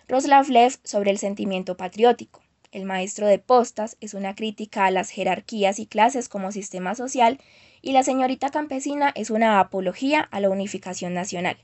Roslavlev 0.09 0.79
sobre 0.83 1.11
el 1.11 1.19
sentimiento 1.19 1.77
patriótico, 1.77 2.42
el 2.73 2.87
maestro 2.87 3.27
de 3.27 3.39
postas 3.39 3.97
es 4.01 4.15
una 4.15 4.35
crítica 4.35 4.87
a 4.87 4.91
las 4.91 5.11
jerarquías 5.11 5.79
y 5.79 5.87
clases 5.87 6.29
como 6.29 6.53
sistema 6.53 6.95
social 6.95 7.39
y 7.83 7.93
la 7.93 8.03
señorita 8.03 8.51
campesina 8.51 9.13
es 9.15 9.31
una 9.31 9.61
apología 9.61 10.21
a 10.31 10.41
la 10.41 10.51
unificación 10.51 11.15
nacional. 11.15 11.59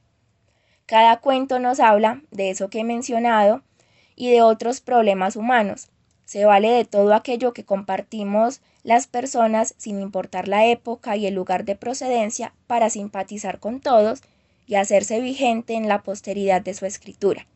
Cada 0.86 1.18
cuento 1.20 1.58
nos 1.58 1.80
habla 1.80 2.22
de 2.30 2.50
eso 2.50 2.70
que 2.70 2.80
he 2.80 2.84
mencionado 2.84 3.62
y 4.16 4.30
de 4.30 4.42
otros 4.42 4.80
problemas 4.80 5.36
humanos. 5.36 5.88
Se 6.24 6.44
vale 6.44 6.70
de 6.70 6.84
todo 6.84 7.14
aquello 7.14 7.54
que 7.54 7.64
compartimos 7.64 8.60
las 8.82 9.06
personas 9.06 9.74
sin 9.78 10.00
importar 10.00 10.46
la 10.46 10.66
época 10.66 11.16
y 11.16 11.26
el 11.26 11.34
lugar 11.34 11.64
de 11.64 11.76
procedencia 11.76 12.52
para 12.66 12.90
simpatizar 12.90 13.60
con 13.60 13.80
todos 13.80 14.22
y 14.66 14.74
hacerse 14.74 15.20
vigente 15.20 15.74
en 15.74 15.88
la 15.88 16.02
posteridad 16.02 16.60
de 16.60 16.74
su 16.74 16.84
escritura. 16.84 17.46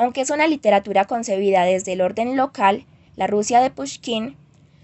Aunque 0.00 0.22
es 0.22 0.30
una 0.30 0.46
literatura 0.46 1.04
concebida 1.04 1.64
desde 1.64 1.92
el 1.92 2.00
orden 2.00 2.34
local, 2.34 2.86
la 3.16 3.26
Rusia 3.26 3.60
de 3.60 3.68
Pushkin, 3.68 4.34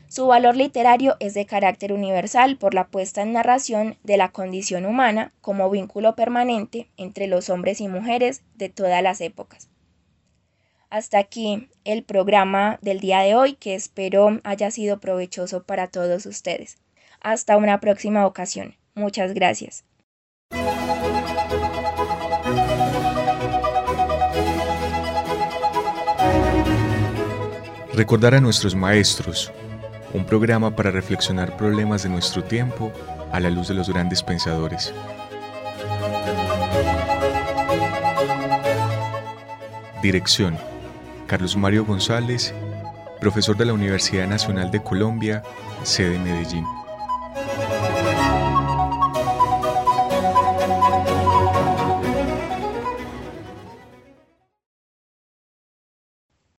su 0.08 0.26
valor 0.26 0.56
literario 0.56 1.16
es 1.20 1.32
de 1.32 1.46
carácter 1.46 1.94
universal 1.94 2.58
por 2.58 2.74
la 2.74 2.88
puesta 2.88 3.22
en 3.22 3.32
narración 3.32 3.96
de 4.02 4.18
la 4.18 4.28
condición 4.28 4.84
humana 4.84 5.32
como 5.40 5.70
vínculo 5.70 6.14
permanente 6.16 6.90
entre 6.98 7.28
los 7.28 7.48
hombres 7.48 7.80
y 7.80 7.88
mujeres 7.88 8.42
de 8.56 8.68
todas 8.68 9.02
las 9.02 9.22
épocas. 9.22 9.70
Hasta 10.90 11.18
aquí 11.18 11.70
el 11.84 12.04
programa 12.04 12.78
del 12.82 13.00
día 13.00 13.20
de 13.20 13.36
hoy 13.36 13.54
que 13.54 13.74
espero 13.74 14.38
haya 14.44 14.70
sido 14.70 15.00
provechoso 15.00 15.62
para 15.62 15.88
todos 15.88 16.26
ustedes. 16.26 16.76
Hasta 17.22 17.56
una 17.56 17.80
próxima 17.80 18.26
ocasión. 18.26 18.76
Muchas 18.94 19.32
gracias. 19.32 19.82
Recordar 27.96 28.34
a 28.34 28.42
nuestros 28.42 28.74
maestros, 28.74 29.50
un 30.12 30.26
programa 30.26 30.76
para 30.76 30.90
reflexionar 30.90 31.56
problemas 31.56 32.02
de 32.02 32.10
nuestro 32.10 32.44
tiempo 32.44 32.92
a 33.32 33.40
la 33.40 33.48
luz 33.48 33.68
de 33.68 33.74
los 33.74 33.88
grandes 33.88 34.22
pensadores. 34.22 34.92
Dirección, 40.02 40.58
Carlos 41.26 41.56
Mario 41.56 41.86
González, 41.86 42.52
profesor 43.18 43.56
de 43.56 43.64
la 43.64 43.72
Universidad 43.72 44.28
Nacional 44.28 44.70
de 44.70 44.82
Colombia, 44.82 45.42
sede 45.82 46.18
Medellín. 46.18 46.75